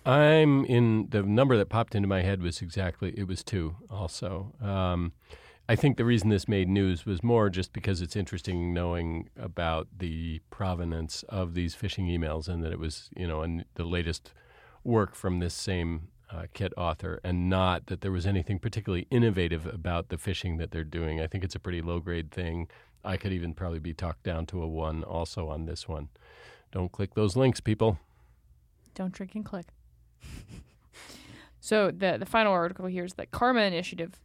I'm 0.04 0.64
in 0.64 1.08
the 1.10 1.22
number 1.22 1.56
that 1.56 1.68
popped 1.68 1.94
into 1.94 2.08
my 2.08 2.22
head 2.22 2.40
was 2.42 2.62
exactly 2.62 3.12
it 3.16 3.28
was 3.28 3.44
two 3.44 3.76
also. 3.90 4.54
Um, 4.60 5.12
I 5.68 5.76
think 5.76 5.98
the 5.98 6.04
reason 6.04 6.30
this 6.30 6.48
made 6.48 6.68
news 6.68 7.04
was 7.04 7.22
more 7.22 7.50
just 7.50 7.74
because 7.74 8.00
it's 8.00 8.16
interesting 8.16 8.72
knowing 8.72 9.28
about 9.36 9.88
the 9.98 10.40
provenance 10.48 11.24
of 11.28 11.52
these 11.52 11.76
phishing 11.76 12.08
emails 12.08 12.48
and 12.48 12.64
that 12.64 12.72
it 12.72 12.78
was 12.78 13.10
you 13.14 13.28
know 13.28 13.42
and 13.42 13.66
the 13.74 13.84
latest 13.84 14.32
work 14.82 15.14
from 15.14 15.40
this 15.40 15.52
same 15.52 16.08
uh, 16.30 16.44
kit 16.52 16.72
author 16.76 17.20
and 17.24 17.48
not 17.48 17.86
that 17.86 18.00
there 18.00 18.12
was 18.12 18.26
anything 18.26 18.58
particularly 18.58 19.06
innovative 19.10 19.66
about 19.66 20.08
the 20.08 20.16
phishing 20.16 20.58
that 20.58 20.70
they're 20.70 20.84
doing. 20.84 21.20
I 21.20 21.26
think 21.26 21.44
it's 21.44 21.54
a 21.54 21.60
pretty 21.60 21.80
low 21.80 22.00
grade 22.00 22.30
thing. 22.30 22.68
I 23.04 23.16
could 23.16 23.32
even 23.32 23.54
probably 23.54 23.78
be 23.78 23.94
talked 23.94 24.24
down 24.24 24.46
to 24.46 24.62
a 24.62 24.66
one 24.66 25.04
also 25.04 25.48
on 25.48 25.66
this 25.66 25.88
one. 25.88 26.08
Don't 26.72 26.92
click 26.92 27.14
those 27.14 27.36
links, 27.36 27.60
people. 27.60 27.98
Don't 28.94 29.12
drink 29.12 29.34
and 29.34 29.44
click. 29.44 29.66
so 31.60 31.90
the 31.90 32.16
the 32.18 32.26
final 32.26 32.52
article 32.52 32.86
here 32.86 33.04
is 33.04 33.14
the 33.14 33.26
Karma 33.26 33.62
Initiative. 33.62 34.20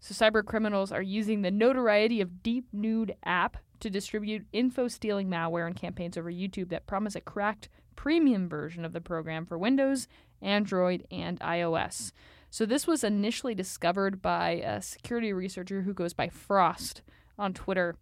So 0.00 0.14
cyber 0.14 0.44
criminals 0.44 0.92
are 0.92 1.02
using 1.02 1.42
the 1.42 1.50
notoriety 1.50 2.20
of 2.20 2.42
Deep 2.42 2.66
Nude 2.72 3.16
app 3.24 3.56
to 3.80 3.90
distribute 3.90 4.46
info 4.52 4.88
stealing 4.88 5.28
malware 5.28 5.66
and 5.66 5.74
campaigns 5.74 6.16
over 6.16 6.30
YouTube 6.30 6.68
that 6.68 6.86
promise 6.86 7.16
a 7.16 7.20
cracked 7.20 7.68
premium 7.96 8.48
version 8.48 8.84
of 8.84 8.92
the 8.92 9.00
program 9.00 9.44
for 9.44 9.58
Windows, 9.58 10.06
Android, 10.42 11.06
and 11.10 11.38
iOS. 11.40 12.12
So 12.50 12.64
this 12.64 12.86
was 12.86 13.04
initially 13.04 13.54
discovered 13.54 14.22
by 14.22 14.50
a 14.64 14.80
security 14.80 15.32
researcher 15.32 15.82
who 15.82 15.92
goes 15.92 16.12
by 16.14 16.28
Frost 16.28 17.02
on 17.38 17.52
Twitter. 17.52 17.96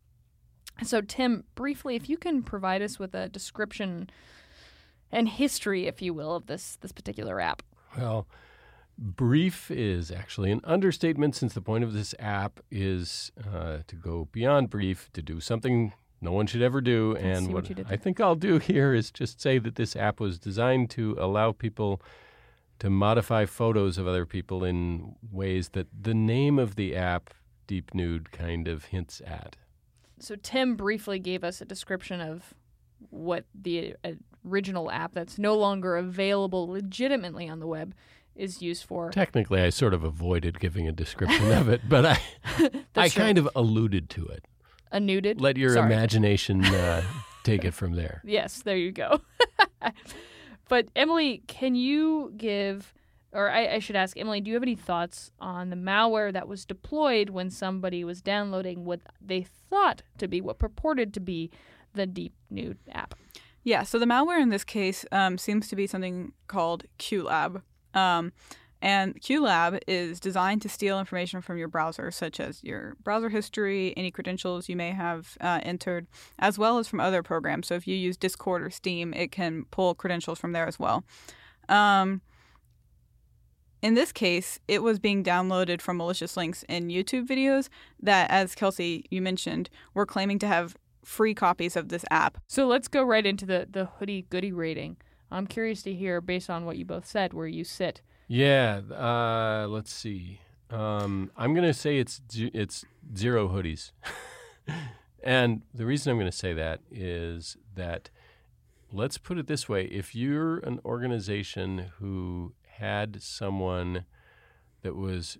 So 0.85 1.01
Tim, 1.01 1.45
briefly, 1.55 1.97
if 1.97 2.09
you 2.09 2.17
can 2.17 2.43
provide 2.43 2.83
us 2.83 2.99
with 2.99 3.15
a 3.15 3.29
description 3.29 4.11
and 5.11 5.29
history, 5.29 5.87
if 5.87 6.03
you 6.03 6.15
will, 6.15 6.35
of 6.35 6.47
this 6.47 6.77
this 6.81 6.93
particular 6.93 7.41
app. 7.41 7.63
Well, 7.97 8.27
brief 8.99 9.71
is 9.71 10.11
actually 10.11 10.51
an 10.51 10.61
understatement 10.65 11.35
since 11.35 11.55
the 11.55 11.61
point 11.61 11.85
of 11.85 11.93
this 11.93 12.15
app 12.19 12.61
is 12.71 13.33
uh, 13.53 13.79
to 13.87 13.97
go 13.97 14.29
beyond 14.33 14.71
brief, 14.71 15.11
to 15.13 15.23
do 15.23 15.41
something 15.41 15.93
no 16.21 16.33
one 16.33 16.47
should 16.47 16.63
ever 16.63 16.81
do. 16.81 17.15
and 17.17 17.53
what, 17.53 17.69
what 17.69 17.87
I 17.91 17.97
think 17.97 18.21
I'll 18.21 18.35
do 18.35 18.59
here 18.59 18.95
is 18.95 19.11
just 19.11 19.41
say 19.41 19.59
that 19.59 19.77
this 19.77 19.97
app 19.97 20.21
was 20.21 20.39
designed 20.39 20.91
to 20.91 21.17
allow 21.19 21.53
people 21.53 22.01
to 22.79 22.91
modify 22.91 23.47
photos 23.47 23.99
of 23.99 24.07
other 24.07 24.27
people 24.27 24.65
in 24.65 25.17
ways 25.31 25.71
that 25.71 25.87
the 25.99 26.15
name 26.15 26.59
of 26.59 26.77
the 26.77 26.95
app, 26.95 27.31
Deep 27.67 27.95
Nude, 27.95 28.31
kind 28.33 28.69
of 28.69 28.87
hints 28.87 29.23
at. 29.27 29.57
So 30.19 30.37
Tim 30.37 30.77
briefly 30.77 31.19
gave 31.19 31.45
us 31.45 31.61
a 31.61 31.65
description 31.65 32.21
of 32.21 32.55
what 33.11 33.45
the 33.55 33.95
uh, 34.05 34.13
original 34.49 34.91
app 34.91 35.13
that's 35.15 35.39
no 35.39 35.55
longer 35.57 35.97
available 35.97 36.69
legitimately 36.69 37.49
on 37.49 37.61
the 37.61 37.67
web 37.67 37.95
is 38.35 38.61
used 38.63 38.85
for. 38.85 39.11
Technically, 39.11 39.61
I 39.61 39.71
sort 39.71 39.95
of 39.95 40.05
avoided 40.05 40.61
giving 40.61 40.87
a 40.87 40.93
description 40.93 41.53
of 41.53 41.69
it, 41.69 41.83
but 41.89 42.05
I 42.07 42.21
I 42.97 43.09
true. 43.09 43.23
kind 43.23 43.39
of 43.39 43.49
alluded 43.57 44.11
to 44.11 44.27
it. 44.27 44.45
A 44.93 44.99
nuded. 44.99 45.41
Let 45.41 45.57
your 45.57 45.75
Sorry. 45.75 45.87
imagination 45.87 46.65
uh, 46.65 47.03
take 47.45 47.65
it 47.65 47.73
from 47.75 47.95
there. 47.95 48.23
Yes, 48.25 48.63
there 48.63 48.77
you 48.77 48.93
go. 48.93 49.21
but 50.69 50.89
Emily, 50.97 51.43
can 51.47 51.75
you 51.75 52.33
give, 52.37 52.93
or 53.33 53.51
I, 53.51 53.75
I 53.75 53.79
should 53.79 53.97
ask 53.97 54.17
Emily, 54.17 54.41
do 54.41 54.49
you 54.51 54.55
have 54.55 54.63
any 54.63 54.75
thoughts 54.75 55.31
on 55.41 55.71
the 55.71 55.77
malware 55.77 56.33
that 56.33 56.49
was 56.49 56.65
deployed 56.65 57.31
when 57.31 57.51
somebody 57.51 58.05
was 58.05 58.21
downloading 58.21 58.85
what 58.85 59.01
they 59.21 59.47
thought 59.71 60.03
to 60.19 60.29
be, 60.29 60.41
what 60.41 60.59
purported 60.59 61.15
to 61.15 61.21
be, 61.21 61.51
the 61.95 62.07
Deep 62.07 62.35
Nude 62.51 62.79
app? 62.93 63.15
Yeah, 63.63 63.83
so 63.83 63.99
the 63.99 64.07
malware 64.07 64.41
in 64.41 64.51
this 64.51 64.65
case 64.65 65.05
um, 65.11 65.39
seems 65.39 65.69
to 65.69 65.77
be 65.77 65.87
something 65.87 66.33
called 66.47 66.85
QuLab. 66.99 67.63
Um, 67.95 68.33
and 68.83 69.21
QuLab 69.21 69.81
is 69.87 70.21
designed 70.21 70.63
to 70.63 70.69
steal 70.69 70.99
information 71.01 71.41
from 71.41 71.57
your 71.57 71.69
browser, 71.69 72.11
such 72.11 72.39
as 72.41 72.63
your 72.63 72.97
browser 73.03 73.29
history, 73.29 73.95
any 73.97 74.11
credentials 74.11 74.69
you 74.69 74.77
may 74.77 74.91
have 74.91 75.37
uh, 75.41 75.61
entered, 75.63 76.07
as 76.39 76.59
well 76.59 76.79
as 76.79 76.87
from 76.87 77.01
other 77.01 77.23
programs. 77.23 77.67
So 77.69 77.75
if 77.75 77.87
you 77.87 77.97
use 77.97 78.17
Discord 78.17 78.63
or 78.63 78.71
Steam, 78.71 79.15
it 79.15 79.33
can 79.33 79.65
pull 79.71 79.95
credentials 79.95 80.39
from 80.39 80.53
there 80.53 80.67
as 80.67 80.79
well. 80.79 81.05
Um, 81.69 82.21
in 83.83 83.95
this 83.95 84.13
case, 84.13 84.59
it 84.69 84.83
was 84.83 84.99
being 84.99 85.23
downloaded 85.23 85.81
from 85.81 85.97
malicious 85.97 86.37
links 86.37 86.65
in 86.69 86.89
YouTube 86.89 87.27
videos 87.27 87.69
that, 88.03 88.31
as 88.31 88.55
Kelsey, 88.55 89.05
you 89.11 89.23
mentioned, 89.23 89.71
were 89.95 90.07
claiming 90.07 90.39
to 90.41 90.47
have 90.47 90.77
free 91.05 91.35
copies 91.35 91.77
of 91.77 91.89
this 91.89 92.05
app. 92.11 92.39
So 92.47 92.67
let's 92.67 92.89
go 92.89 93.03
right 93.05 93.25
into 93.25 93.47
the, 93.47 93.67
the 93.71 93.85
hoodie 93.85 94.27
goody 94.29 94.53
rating. 94.53 94.97
I'm 95.31 95.47
curious 95.47 95.83
to 95.83 95.95
hear, 95.95 96.21
based 96.21 96.51
on 96.51 96.65
what 96.65 96.79
you 96.79 96.85
both 96.85 97.07
said, 97.07 97.33
where 97.33 97.47
you 97.47 97.65
sit. 97.65 98.03
Yeah, 98.29 98.81
uh, 98.93 99.67
let's 99.69 99.93
see. 99.93 100.41
Um, 100.71 101.31
I'm 101.37 101.55
going 101.55 101.67
to 101.67 101.75
say 101.75 101.99
it's 101.99 102.21
it's 102.33 102.85
zero 103.17 103.49
hoodies, 103.49 103.93
and 105.23 105.63
the 105.73 105.87
reason 105.87 106.11
I'm 106.11 106.19
going 106.19 106.31
to 106.31 106.37
say 106.37 106.53
that 106.55 106.81
is 106.91 107.57
that 107.77 108.11
let's 108.93 109.17
put 109.17 109.39
it 109.39 109.47
this 109.47 109.69
way: 109.69 109.85
if 109.85 110.15
you're 110.15 110.59
an 110.59 110.81
organization 110.85 111.93
who 111.99 112.55
had 112.79 113.23
someone 113.23 114.07
that 114.83 114.97
was 114.97 115.39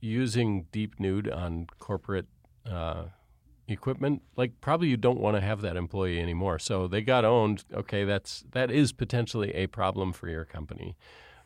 using 0.00 0.66
Deep 0.72 0.98
Nude 0.98 1.30
on 1.30 1.68
corporate 1.78 2.26
uh, 2.68 3.04
equipment, 3.68 4.22
like 4.36 4.60
probably 4.60 4.88
you 4.88 4.96
don't 4.96 5.20
want 5.20 5.36
to 5.36 5.40
have 5.40 5.60
that 5.60 5.76
employee 5.76 6.20
anymore. 6.20 6.58
So 6.58 6.88
they 6.88 7.02
got 7.02 7.24
owned. 7.24 7.62
Okay, 7.72 8.04
that's 8.04 8.44
that 8.50 8.72
is 8.72 8.92
potentially 8.92 9.54
a 9.54 9.68
problem 9.68 10.12
for 10.12 10.28
your 10.28 10.44
company, 10.44 10.96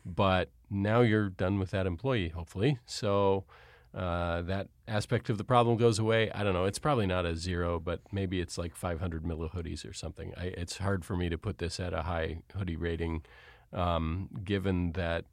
but 0.05 0.49
now 0.69 1.01
you're 1.01 1.29
done 1.29 1.59
with 1.59 1.71
that 1.71 1.85
employee, 1.85 2.29
hopefully. 2.29 2.79
So 2.85 3.45
uh, 3.93 4.41
that 4.43 4.69
aspect 4.87 5.29
of 5.29 5.37
the 5.37 5.43
problem 5.43 5.77
goes 5.77 5.99
away. 5.99 6.31
I 6.31 6.43
don't 6.43 6.53
know. 6.53 6.65
It's 6.65 6.79
probably 6.79 7.05
not 7.05 7.25
a 7.25 7.35
zero, 7.35 7.79
but 7.79 8.01
maybe 8.11 8.39
it's 8.39 8.57
like 8.57 8.75
500 8.75 9.23
milli 9.23 9.51
hoodies 9.51 9.87
or 9.87 9.93
something. 9.93 10.33
I, 10.37 10.45
it's 10.45 10.77
hard 10.77 11.03
for 11.03 11.15
me 11.15 11.29
to 11.29 11.37
put 11.37 11.57
this 11.57 11.79
at 11.79 11.93
a 11.93 12.03
high 12.03 12.41
hoodie 12.55 12.77
rating, 12.77 13.23
um, 13.73 14.29
given 14.43 14.93
that 14.93 15.25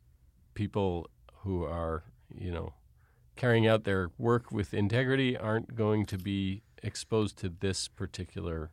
people 0.55 1.09
who 1.43 1.65
are, 1.65 2.03
you 2.35 2.51
know, 2.51 2.75
carrying 3.37 3.69
out 3.69 3.85
their 3.85 4.11
work 4.19 4.51
with 4.51 4.75
integrity 4.75 5.37
aren't 5.37 5.77
going 5.77 6.05
to 6.07 6.19
be 6.19 6.63
exposed 6.83 7.39
to 7.39 7.49
this 7.49 7.87
particular 7.87 8.73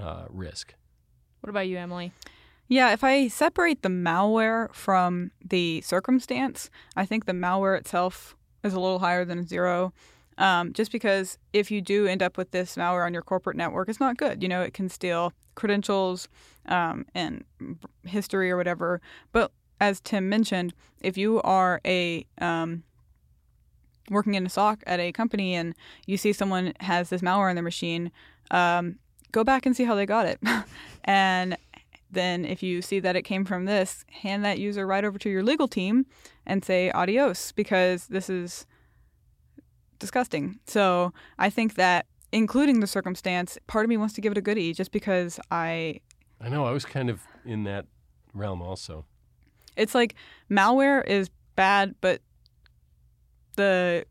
uh, 0.00 0.24
risk. 0.30 0.74
What 1.40 1.50
about 1.50 1.68
you, 1.68 1.76
Emily? 1.76 2.12
Yeah, 2.68 2.92
if 2.92 3.04
I 3.04 3.28
separate 3.28 3.82
the 3.82 3.88
malware 3.88 4.72
from 4.74 5.30
the 5.44 5.80
circumstance, 5.82 6.68
I 6.96 7.06
think 7.06 7.26
the 7.26 7.32
malware 7.32 7.78
itself 7.78 8.36
is 8.64 8.74
a 8.74 8.80
little 8.80 8.98
higher 8.98 9.24
than 9.24 9.46
zero. 9.46 9.92
Um, 10.38 10.72
just 10.72 10.92
because 10.92 11.38
if 11.52 11.70
you 11.70 11.80
do 11.80 12.06
end 12.06 12.22
up 12.22 12.36
with 12.36 12.50
this 12.50 12.76
malware 12.76 13.06
on 13.06 13.12
your 13.12 13.22
corporate 13.22 13.56
network, 13.56 13.88
it's 13.88 14.00
not 14.00 14.18
good. 14.18 14.42
You 14.42 14.48
know, 14.48 14.62
it 14.62 14.74
can 14.74 14.88
steal 14.88 15.32
credentials 15.54 16.28
um, 16.66 17.06
and 17.14 17.44
history 18.04 18.50
or 18.50 18.56
whatever. 18.56 19.00
But 19.32 19.52
as 19.80 20.00
Tim 20.00 20.28
mentioned, 20.28 20.74
if 21.00 21.16
you 21.16 21.40
are 21.42 21.80
a 21.86 22.26
um, 22.38 22.82
working 24.10 24.34
in 24.34 24.46
a 24.46 24.50
SOC 24.50 24.82
at 24.86 25.00
a 25.00 25.12
company 25.12 25.54
and 25.54 25.74
you 26.06 26.16
see 26.16 26.32
someone 26.32 26.72
has 26.80 27.08
this 27.08 27.22
malware 27.22 27.48
on 27.48 27.56
their 27.56 27.62
machine, 27.62 28.10
um, 28.50 28.98
go 29.32 29.42
back 29.44 29.66
and 29.66 29.76
see 29.76 29.84
how 29.84 29.94
they 29.94 30.06
got 30.06 30.26
it. 30.26 30.38
and 31.04 31.56
then 32.10 32.44
if 32.44 32.62
you 32.62 32.82
see 32.82 33.00
that 33.00 33.16
it 33.16 33.22
came 33.22 33.44
from 33.44 33.64
this, 33.64 34.04
hand 34.22 34.44
that 34.44 34.58
user 34.58 34.86
right 34.86 35.04
over 35.04 35.18
to 35.18 35.30
your 35.30 35.42
legal 35.42 35.68
team 35.68 36.06
and 36.46 36.64
say 36.64 36.90
adios 36.92 37.52
because 37.52 38.06
this 38.06 38.30
is 38.30 38.66
disgusting. 39.98 40.58
So 40.66 41.12
I 41.38 41.50
think 41.50 41.74
that 41.74 42.06
including 42.32 42.80
the 42.80 42.86
circumstance, 42.86 43.58
part 43.66 43.84
of 43.84 43.88
me 43.88 43.96
wants 43.96 44.14
to 44.14 44.20
give 44.20 44.32
it 44.32 44.38
a 44.38 44.42
hoodie 44.42 44.72
just 44.72 44.92
because 44.92 45.40
I. 45.50 46.00
I 46.40 46.48
know. 46.48 46.64
I 46.64 46.72
was 46.72 46.84
kind 46.84 47.10
of 47.10 47.22
in 47.44 47.64
that 47.64 47.86
realm 48.34 48.62
also. 48.62 49.04
It's 49.76 49.94
like 49.94 50.14
malware 50.50 51.06
is 51.06 51.30
bad, 51.54 51.94
but 52.00 52.20
the 53.56 54.04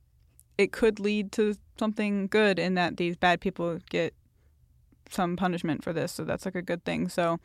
it 0.57 0.71
could 0.71 0.99
lead 0.99 1.31
to 1.33 1.55
something 1.77 2.27
good 2.27 2.57
in 2.57 2.75
that 2.75 2.97
these 2.97 3.15
bad 3.15 3.41
people 3.41 3.79
get 3.89 4.13
some 5.09 5.35
punishment 5.35 5.83
for 5.83 5.93
this. 5.93 6.11
So 6.11 6.23
that's 6.23 6.45
like 6.45 6.55
a 6.55 6.61
good 6.61 6.83
thing. 6.83 7.09
So 7.09 7.39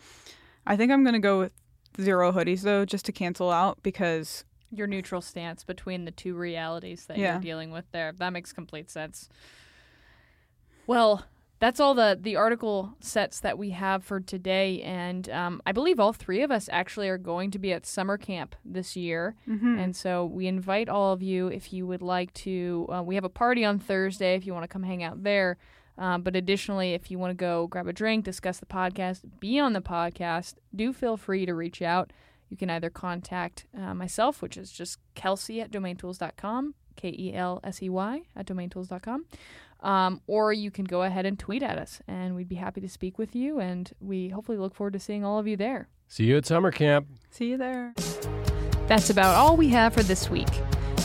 I 0.71 0.77
think 0.77 0.91
I'm 0.93 1.03
going 1.03 1.15
to 1.15 1.19
go 1.21 1.41
with 1.41 1.53
zero 2.01 2.33
hoodies 2.33 2.63
though, 2.63 2.85
just 2.85 3.05
to 3.07 3.13
cancel 3.13 3.51
out 3.51 3.83
because 3.83 4.45
your 4.71 4.87
neutral 4.87 5.21
stance 5.21 5.65
between 5.65 6.05
the 6.05 6.13
two 6.13 6.35
realities 6.35 7.07
that 7.07 7.19
Yeah. 7.19 7.33
you're 7.33 7.41
dealing 7.43 7.71
with 7.73 7.85
there. 7.93 8.13
That 8.13 8.31
makes 8.33 8.53
complete 8.53 8.89
sense. 8.89 9.29
Well, 10.87 11.25
that's 11.59 11.79
all 11.79 11.95
the 11.95 12.19
the 12.21 12.37
article 12.37 12.95
sets 13.01 13.41
that 13.41 13.59
we 13.59 13.71
have 13.71 14.03
for 14.03 14.19
today, 14.21 14.81
and 14.83 15.29
um, 15.29 15.61
I 15.67 15.73
believe 15.73 16.01
all 16.01 16.13
three 16.15 16.43
of 16.43 16.51
us 16.51 16.69
actually 16.73 17.09
are 17.09 17.19
going 17.19 17.51
to 17.51 17.59
be 17.59 17.73
at 17.73 17.85
summer 17.85 18.17
camp 18.17 18.55
this 18.65 18.97
year, 18.97 19.35
Mm-hmm. 19.49 19.79
and 19.79 19.95
so 19.95 20.25
we 20.25 20.47
invite 20.47 20.89
all 20.89 21.13
of 21.13 21.23
you 21.23 21.49
if 21.49 21.73
you 21.73 21.87
would 21.87 22.01
like 22.03 22.33
to. 22.35 22.87
Uh, 22.91 23.03
we 23.03 23.15
have 23.15 23.25
a 23.25 23.29
party 23.29 23.65
on 23.65 23.79
Thursday 23.79 24.35
if 24.37 24.47
you 24.47 24.55
want 24.55 24.65
to 24.65 24.69
come 24.69 24.85
hang 24.85 25.03
out 25.03 25.23
there. 25.23 25.59
Um, 26.01 26.23
but 26.23 26.35
additionally, 26.35 26.95
if 26.95 27.11
you 27.11 27.19
want 27.19 27.31
to 27.31 27.35
go 27.35 27.67
grab 27.67 27.87
a 27.87 27.93
drink, 27.93 28.25
discuss 28.25 28.59
the 28.59 28.65
podcast, 28.67 29.21
be 29.39 29.59
on 29.61 29.75
the 29.75 29.83
podcast, 29.83 30.55
do 30.75 30.95
feel 30.95 31.19
free 31.19 31.45
to 31.45 31.55
reach 31.55 31.83
out. 31.83 32.11
You 32.49 32.57
can 32.57 32.71
either 32.71 32.89
contact 32.89 33.67
uh, 33.79 33.93
myself, 33.95 34.41
which 34.41 34.57
is 34.57 34.73
just 34.73 34.99
Kelsey 35.15 35.61
at 35.61 35.71
domaintools.com, 35.71 36.75
K 36.97 37.15
E 37.17 37.35
L 37.35 37.61
S 37.63 37.83
E 37.83 37.91
Y 37.91 38.23
at 38.35 38.47
domaintools.com, 38.47 39.27
um, 39.83 40.21
or 40.27 40.55
you 40.55 40.71
can 40.71 40.87
go 40.87 41.03
ahead 41.03 41.27
and 41.27 41.39
tweet 41.39 41.63
at 41.63 41.77
us, 41.79 42.01
and 42.09 42.35
we'd 42.35 42.49
be 42.49 42.57
happy 42.57 42.81
to 42.81 42.89
speak 42.89 43.19
with 43.19 43.37
you. 43.37 43.61
And 43.61 43.93
we 44.01 44.31
hopefully 44.31 44.57
look 44.59 44.75
forward 44.75 44.95
to 44.95 44.99
seeing 44.99 45.23
all 45.23 45.39
of 45.39 45.47
you 45.47 45.57
there. 45.59 45.89
See 46.09 46.25
you 46.25 46.39
at 46.39 46.47
summer 46.47 46.73
camp. 46.73 47.09
see 47.31 47.51
you 47.51 47.59
there. 47.59 47.95
That's 48.89 49.11
about 49.11 49.37
all 49.37 49.57
we 49.57 49.69
have 49.69 49.93
for 49.93 50.03
this 50.03 50.31
week. 50.31 50.49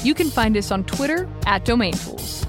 You 0.03 0.13
can 0.15 0.29
find 0.29 0.55
us 0.57 0.71
on 0.71 0.85
Twitter 0.85 1.29
at 1.45 1.65
Domain 1.65 1.93
Tools. 1.93 2.45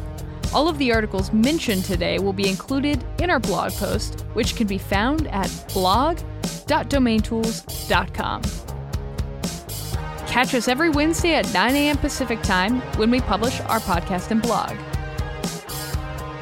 All 0.54 0.68
of 0.68 0.78
the 0.78 0.92
articles 0.92 1.32
mentioned 1.32 1.84
today 1.84 2.18
will 2.18 2.32
be 2.32 2.48
included 2.48 3.04
in 3.20 3.30
our 3.30 3.40
blog 3.40 3.72
post, 3.72 4.20
which 4.32 4.56
can 4.56 4.66
be 4.66 4.78
found 4.78 5.26
at 5.28 5.50
blog.domaintools.com. 5.72 8.42
Catch 10.26 10.54
us 10.54 10.66
every 10.68 10.90
Wednesday 10.90 11.34
at 11.34 11.52
9 11.54 11.74
a.m. 11.74 11.96
Pacific 11.98 12.42
Time 12.42 12.80
when 12.96 13.10
we 13.10 13.20
publish 13.20 13.60
our 13.62 13.80
podcast 13.80 14.30
and 14.30 14.40
blog. 14.42 14.76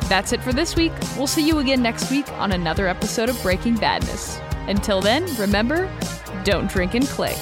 That's 0.08 0.32
it 0.32 0.42
for 0.42 0.52
this 0.52 0.76
week. 0.76 0.92
We'll 1.16 1.26
see 1.26 1.46
you 1.46 1.58
again 1.60 1.82
next 1.82 2.10
week 2.10 2.30
on 2.32 2.52
another 2.52 2.88
episode 2.88 3.28
of 3.28 3.40
Breaking 3.42 3.76
Badness. 3.76 4.38
Until 4.66 5.00
then, 5.00 5.24
remember 5.36 5.90
don't 6.44 6.68
drink 6.68 6.94
and 6.94 7.06
click. 7.06 7.38